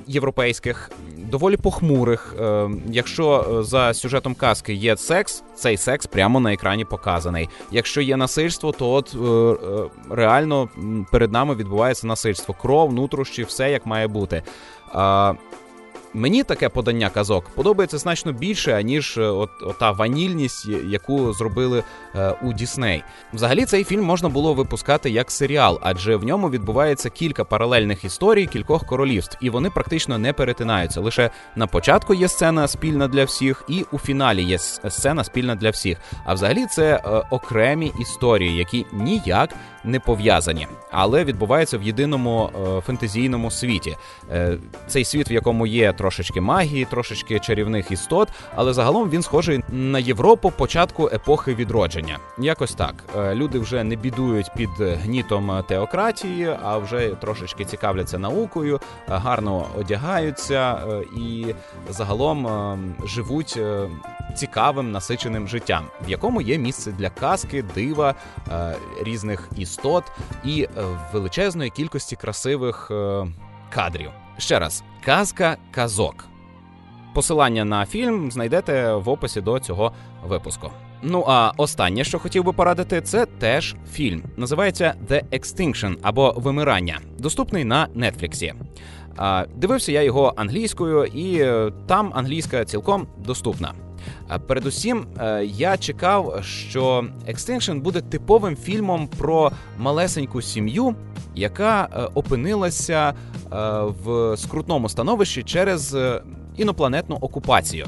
європейських 0.08 0.92
доволі 1.32 1.58
похмурих. 1.58 2.36
Е, 2.40 2.70
якщо 2.90 3.46
е, 3.60 3.64
за 3.64 3.94
сюжетом 3.94 4.36
казки 4.36 4.74
є 4.74 4.98
секс, 4.98 5.44
цей 5.56 5.78
секс 5.78 6.06
прямо 6.06 6.40
на 6.40 6.54
екрані 6.54 6.86
показаний. 6.86 7.50
Якщо 7.72 8.02
є 8.02 8.18
насильство, 8.18 8.72
то 8.72 8.92
от 8.92 9.16
е, 9.16 10.16
реально 10.26 10.70
перед 11.12 11.32
нами 11.32 11.56
відбувається 11.56 12.08
насильство. 12.08 12.56
Кров, 12.62 12.94
нутрощі, 12.94 13.44
все 13.44 13.72
як 13.72 13.86
має 13.86 14.08
бути. 14.08 14.44
Мені 16.16 16.44
таке 16.44 16.70
подання 16.70 17.10
казок 17.10 17.50
подобається 17.50 17.98
значно 17.98 18.32
більше, 18.32 18.74
аніж 18.74 19.18
е, 19.18 19.22
от, 19.22 19.50
ота 19.62 19.92
ванільність, 19.92 20.68
яку 20.90 21.34
зробили 21.34 21.84
е, 22.16 22.36
у 22.42 22.54
Дісней. 22.54 23.04
Взагалі, 23.34 23.66
цей 23.66 23.84
фільм 23.84 24.04
можна 24.04 24.30
було 24.30 24.54
випускати 24.54 25.10
як 25.10 25.32
серіал, 25.32 25.80
адже 25.82 26.16
в 26.16 26.24
ньому 26.24 26.50
відбувається 26.50 27.10
кілька 27.10 27.44
паралельних 27.44 28.06
історій 28.06 28.48
кількох 28.48 28.86
королівств, 28.86 29.38
і 29.42 29.50
вони 29.50 29.70
практично 29.70 30.18
не 30.18 30.34
перетинаються. 30.34 31.02
Лише 31.02 31.30
на 31.56 31.68
початку 31.68 32.14
є 32.14 32.28
сцена 32.28 32.68
спільна 32.68 33.08
для 33.08 33.24
всіх, 33.24 33.64
і 33.70 33.86
у 33.92 33.98
фіналі 33.98 34.44
є 34.44 34.60
сцена 34.60 35.24
спільна 35.24 35.56
для 35.56 35.70
всіх. 35.70 35.98
А 36.26 36.34
взагалі, 36.34 36.66
це 36.66 36.96
е, 36.96 37.22
окремі 37.30 37.92
історії, 38.00 38.58
які 38.58 38.86
ніяк 38.94 39.50
не 39.86 40.00
пов'язані, 40.00 40.68
але 40.92 41.24
відбуваються 41.24 41.78
в 41.78 41.84
єдиному 41.84 42.50
е, 42.56 42.82
фентезійному 42.82 43.52
світі. 43.52 43.98
Е, 44.32 44.58
цей 44.88 45.06
світ, 45.06 45.32
в 45.32 45.34
якому 45.34 45.68
є 45.68 45.94
трошечки 46.06 46.42
магії, 46.42 46.86
трошечки 46.86 47.40
чарівних 47.40 47.92
істот, 47.92 48.30
але 48.56 48.74
загалом 48.74 49.10
він 49.10 49.22
схожий 49.22 49.64
на 49.70 50.00
Європу 50.00 50.52
початку 50.52 51.10
епохи 51.14 51.56
відродження. 51.56 52.18
Якось 52.40 52.74
так. 52.74 52.96
Е, 53.18 53.36
люди 53.36 53.60
вже 53.60 53.84
не 53.84 53.96
бідують 53.96 54.52
під 54.56 54.70
гнітом 54.80 55.64
теократії, 55.68 56.58
а 56.64 56.78
вже 56.78 57.10
трошечки 57.10 57.66
цікавляться 57.66 58.18
наукою, 58.18 58.80
гарно 59.08 59.66
одягаються 59.80 60.80
і 61.18 61.46
загалом 61.90 62.48
живуть 63.06 63.60
цікавим 64.36 64.92
насиченим 64.92 65.48
життям, 65.48 65.86
в 66.08 66.10
якому 66.10 66.42
є 66.42 66.58
місце 66.58 66.92
для 66.92 67.10
казки, 67.10 67.64
дива, 67.76 68.16
різних 69.02 69.50
істот 69.58 70.04
і 70.44 70.68
величезної 71.14 71.70
кількості 71.70 72.16
красивих 72.16 72.92
кадрів. 73.70 74.12
Ще 74.38 74.60
раз, 74.60 74.84
казка 75.06 75.58
казок. 75.72 76.26
Посилання 77.14 77.66
на 77.66 77.86
фільм 77.86 78.32
знайдете 78.32 78.94
в 78.94 79.10
описі 79.10 79.42
до 79.42 79.60
цього 79.60 79.92
випуску. 80.28 80.72
Ну 81.04 81.24
а 81.28 81.52
останнє, 81.58 82.04
що 82.04 82.20
хотів 82.20 82.44
би 82.44 82.54
порадити, 82.54 83.02
це 83.02 83.26
теж 83.26 83.76
фільм. 83.92 84.24
Називається 84.38 84.94
The 85.10 85.24
Extinction 85.40 85.98
або 86.02 86.34
Вимирання, 86.38 87.00
доступний 87.20 87.66
на 87.66 87.88
Нетфліксі. 87.96 88.54
Дивився 89.56 89.92
я 89.92 90.02
його 90.02 90.34
англійською, 90.36 91.06
і 91.06 91.40
е, 91.42 91.72
там 91.88 92.12
англійська 92.16 92.66
цілком 92.66 93.08
доступна. 93.18 93.74
Передусім, 94.48 95.08
е, 95.20 95.46
я 95.46 95.78
чекав, 95.78 96.40
що 96.42 97.06
Extinction 97.30 97.80
буде 97.80 98.02
типовим 98.02 98.56
фільмом 98.56 99.08
про 99.08 99.52
малесеньку 99.78 100.42
сім'ю, 100.42 100.96
яка 101.36 101.90
е, 101.94 102.10
опинилася 102.14 103.14
в 104.04 104.38
скрутному 104.38 104.90
становищі 104.90 105.44
через 105.44 105.98
інопланетну 106.58 107.16
окупацію. 107.16 107.86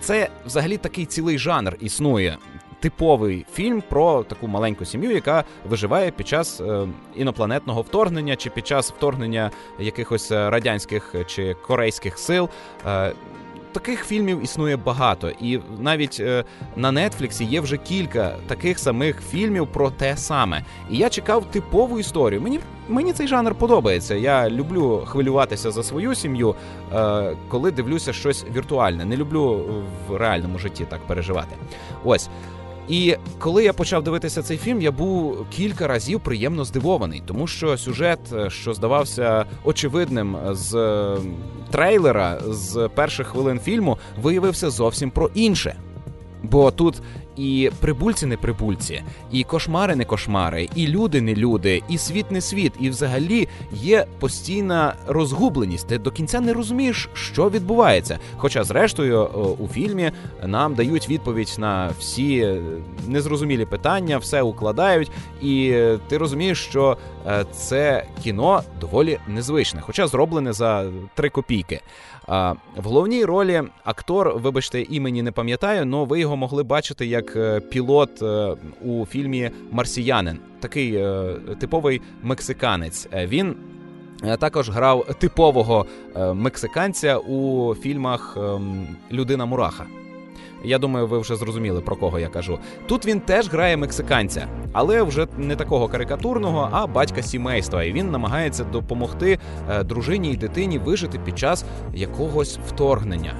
Це 0.00 0.28
взагалі 0.46 0.76
такий 0.76 1.04
цілий 1.04 1.38
жанр 1.38 1.76
існує. 1.80 2.38
Типовий 2.80 3.46
фільм 3.52 3.82
про 3.88 4.22
таку 4.22 4.48
маленьку 4.48 4.84
сім'ю, 4.84 5.10
яка 5.10 5.44
виживає 5.68 6.10
під 6.10 6.28
час 6.28 6.60
е, 6.60 6.88
інопланетного 7.14 7.82
вторгнення 7.82 8.36
чи 8.36 8.50
під 8.50 8.66
час 8.66 8.92
вторгнення 8.92 9.50
якихось 9.78 10.32
радянських 10.32 11.14
чи 11.26 11.54
корейських 11.54 12.18
сил. 12.18 12.48
Е, 12.86 13.12
таких 13.76 14.04
фільмів 14.04 14.42
існує 14.42 14.76
багато, 14.76 15.30
і 15.40 15.60
навіть 15.78 16.16
е, 16.20 16.44
на 16.76 16.92
Нетфліксі 16.92 17.44
є 17.44 17.60
вже 17.60 17.76
кілька 17.76 18.36
таких 18.46 18.78
самих 18.78 19.22
фільмів 19.30 19.66
про 19.66 19.90
те 19.90 20.16
саме. 20.16 20.64
І 20.90 20.96
я 20.96 21.08
чекав 21.08 21.44
типову 21.50 21.98
історію. 21.98 22.40
Мені 22.40 22.60
мені 22.88 23.12
цей 23.12 23.28
жанр 23.28 23.54
подобається. 23.54 24.14
Я 24.14 24.50
люблю 24.50 25.02
хвилюватися 25.06 25.70
за 25.70 25.82
свою 25.82 26.14
сім'ю, 26.14 26.54
е, 26.94 27.36
коли 27.48 27.70
дивлюся 27.70 28.12
щось 28.12 28.44
віртуальне. 28.54 29.04
Не 29.04 29.16
люблю 29.16 29.64
в 30.08 30.16
реальному 30.16 30.58
житті 30.58 30.84
так 30.84 31.00
переживати. 31.06 31.56
Ось. 32.04 32.28
І 32.88 33.16
коли 33.38 33.64
я 33.64 33.72
почав 33.72 34.02
дивитися 34.02 34.42
цей 34.42 34.56
фільм, 34.56 34.82
я 34.82 34.92
був 34.92 35.46
кілька 35.50 35.86
разів 35.86 36.20
приємно 36.20 36.64
здивований, 36.64 37.22
тому 37.26 37.46
що 37.46 37.78
сюжет, 37.78 38.18
е, 38.32 38.50
що 38.50 38.74
здавався 38.74 39.44
очевидним 39.64 40.36
з 40.50 40.74
е, 40.74 41.16
трейлера 41.70 42.40
з 42.48 42.90
перших 42.94 43.26
хвилин 43.26 43.60
фільму, 43.60 43.98
виявився 44.22 44.70
зовсім 44.70 45.10
про 45.10 45.30
інше. 45.34 45.76
Бо 46.42 46.70
тут 46.70 47.02
і 47.36 47.70
прибульці 47.80 48.26
не 48.26 48.36
прибульці, 48.36 49.02
і 49.32 49.44
кошмари 49.44 49.96
не 49.96 50.04
кошмари, 50.04 50.68
і 50.74 50.86
люди 50.86 51.20
не 51.20 51.34
люди, 51.34 51.82
і 51.88 51.98
світ 51.98 52.30
не 52.30 52.40
світ, 52.40 52.72
і 52.80 52.90
взагалі 52.90 53.48
є 53.72 54.06
постійна 54.18 54.94
розгубленість. 55.06 55.88
Ти 55.88 55.98
до 55.98 56.10
кінця 56.10 56.40
не 56.40 56.52
розумієш, 56.52 57.08
що 57.14 57.50
відбувається. 57.50 58.18
Хоча, 58.36 58.64
зрештою, 58.64 59.24
у 59.58 59.68
фільмі 59.68 60.12
нам 60.44 60.74
дають 60.74 61.08
відповідь 61.08 61.54
на 61.58 61.90
всі 61.98 62.56
незрозумілі 63.06 63.64
питання, 63.64 64.18
все 64.18 64.42
укладають, 64.42 65.10
і 65.42 65.74
ти 66.08 66.18
розумієш, 66.18 66.64
що 66.64 66.96
е, 67.26 67.44
це 67.52 68.06
кіно 68.22 68.62
доволі 68.80 69.18
незвичне, 69.28 69.80
хоча 69.80 70.06
зроблене 70.06 70.52
за 70.52 70.84
три 71.14 71.28
копійки. 71.28 71.80
В 72.28 72.82
головній 72.84 73.24
ролі 73.24 73.62
актор, 73.84 74.38
вибачте, 74.38 74.82
імені 74.82 75.22
не 75.22 75.32
пам'ятаю, 75.32 75.88
але 75.92 76.04
ви 76.04 76.20
його 76.20 76.36
могли 76.36 76.62
бачити 76.62 77.06
як 77.06 77.36
е, 77.36 77.60
пілот 77.60 78.22
е, 78.22 78.56
у 78.84 79.06
фільмі 79.06 79.50
Марсіянин, 79.70 80.38
такий 80.60 80.94
е, 80.96 81.34
типовий 81.60 82.00
мексиканець. 82.22 83.08
Він 83.12 83.56
також 84.38 84.70
грав 84.70 85.06
типового 85.18 85.86
мексиканця 86.34 87.18
у 87.18 87.74
фільмах 87.74 88.36
ем, 88.36 88.86
Людина 89.12 89.46
Мураха. 89.46 89.86
Я 90.66 90.78
думаю, 90.78 91.06
ви 91.06 91.18
вже 91.18 91.36
зрозуміли 91.36 91.80
про 91.80 91.96
кого 91.96 92.18
я 92.18 92.28
кажу. 92.28 92.58
Тут 92.86 93.06
він 93.06 93.20
теж 93.20 93.48
грає 93.48 93.76
мексиканця, 93.76 94.48
але 94.72 95.02
вже 95.02 95.26
не 95.38 95.56
такого 95.56 95.88
карикатурного, 95.88 96.68
а 96.72 96.86
батька 96.86 97.22
сімейства. 97.22 97.84
І 97.84 97.92
він 97.92 98.10
намагається 98.10 98.64
допомогти 98.64 99.38
е, 99.70 99.84
дружині 99.84 100.32
і 100.32 100.36
дитині 100.36 100.78
вижити 100.78 101.18
під 101.18 101.38
час 101.38 101.64
якогось 101.94 102.58
вторгнення. 102.66 103.34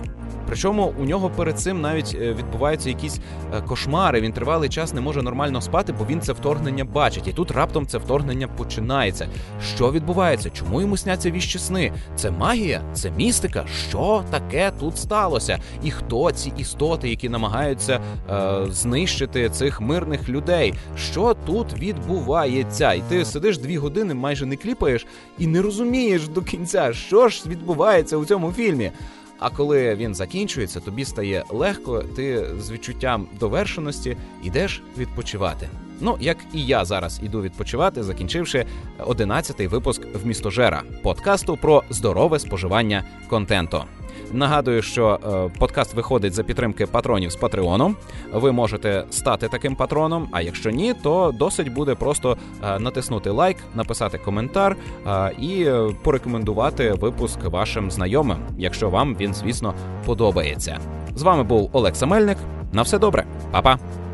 Причому 0.47 0.95
у 1.01 1.05
нього 1.05 1.31
перед 1.31 1.59
цим 1.59 1.81
навіть 1.81 2.17
е, 2.21 2.33
відбуваються 2.33 2.89
якісь 2.89 3.21
е, 3.55 3.61
кошмари. 3.61 4.21
Він 4.21 4.33
тривалий 4.33 4.69
час 4.69 4.95
не 4.95 5.01
може 5.01 5.23
нормально 5.23 5.61
спати, 5.61 5.95
бо 5.99 6.07
він 6.07 6.21
це 6.21 6.33
вторгнення 6.33 6.85
бачить. 6.85 7.29
І 7.29 7.33
тут 7.33 7.51
раптом 7.51 7.87
це 7.87 7.99
вторгнення 7.99 8.49
починається. 8.49 9.29
Що 9.75 9.93
відбувається? 9.93 10.51
Чому 10.51 10.81
йому 10.81 10.97
сняться 10.97 11.31
віщі 11.31 11.59
сни? 11.59 11.93
Це 12.17 12.31
магія? 12.31 12.83
Це 12.93 13.11
містика? 13.11 13.65
Що 13.89 14.25
таке 14.31 14.73
тут 14.81 14.99
сталося? 14.99 15.59
І 15.83 15.91
хто 15.91 16.33
ці 16.33 16.53
істоти, 16.57 17.09
які 17.09 17.29
намагаються 17.29 18.01
е, 18.31 18.67
знищити 18.71 19.51
цих 19.51 19.81
мирних 19.81 20.29
людей? 20.29 20.75
Що 20.97 21.37
тут 21.47 21.73
відбувається? 21.79 22.93
І 22.93 23.03
ти 23.09 23.25
сидиш 23.25 23.59
дві 23.59 23.79
години, 23.79 24.15
майже 24.15 24.47
не 24.47 24.57
кліпаєш 24.57 25.07
і 25.39 25.47
не 25.47 25.63
розумієш 25.63 26.29
до 26.29 26.43
кінця, 26.43 26.93
що 26.93 27.29
ж 27.29 27.43
відбувається 27.47 28.17
у 28.17 28.25
цьому 28.25 28.53
фільмі. 28.53 28.93
А 29.39 29.51
коли 29.51 29.95
він 29.95 30.15
закінчується, 30.15 30.81
тобі 30.81 31.05
стає 31.05 31.45
легко, 31.51 32.03
ти 32.03 32.47
з 32.61 32.71
відчуттям 32.71 33.27
довершеності 33.41 34.17
йдеш 34.43 34.83
відпочивати. 34.99 35.69
Ну, 36.01 36.17
як 36.21 36.37
і 36.53 36.67
я 36.67 36.85
зараз 36.85 37.21
іду 37.23 37.43
відпочивати, 37.43 38.03
закінчивши 38.03 38.67
одинадцятий 38.99 39.67
випуск 39.67 40.03
в 40.23 40.27
містожера 40.27 40.83
подкасту 41.03 41.57
про 41.57 41.83
здорове 41.91 42.39
споживання 42.39 43.05
контенту. 43.29 43.85
Нагадую, 44.37 44.83
що 44.83 45.19
е, 45.55 45.59
подкаст 45.59 45.95
виходить 45.95 46.35
за 46.35 46.43
підтримки 46.43 46.87
патронів 46.87 47.33
з 47.33 47.37
Патреоном. 47.37 47.97
Ви 48.33 48.53
можете 48.53 49.05
стати 49.11 49.49
таким 49.49 49.77
патроном. 49.77 50.29
А 50.33 50.41
якщо 50.41 50.71
ні, 50.71 50.95
то 51.03 51.35
досить 51.39 51.73
буде 51.73 51.95
просто 51.95 52.37
е, 52.65 52.79
натиснути 52.79 53.31
лайк, 53.31 53.57
написати 53.75 54.19
коментар 54.19 54.77
е, 55.07 55.33
і 55.39 55.67
порекомендувати 56.03 56.93
випуск 56.93 57.45
вашим 57.45 57.91
знайомим, 57.91 58.39
якщо 58.59 58.91
вам 58.91 59.17
він, 59.21 59.35
звісно, 59.35 59.75
подобається. 60.05 60.79
З 61.15 61.23
вами 61.23 61.43
був 61.43 61.71
Олег 61.73 61.97
Самельник. 61.97 62.39
На 62.73 62.83
все 62.83 62.99
добре, 62.99 63.25
Па-па! 63.51 64.06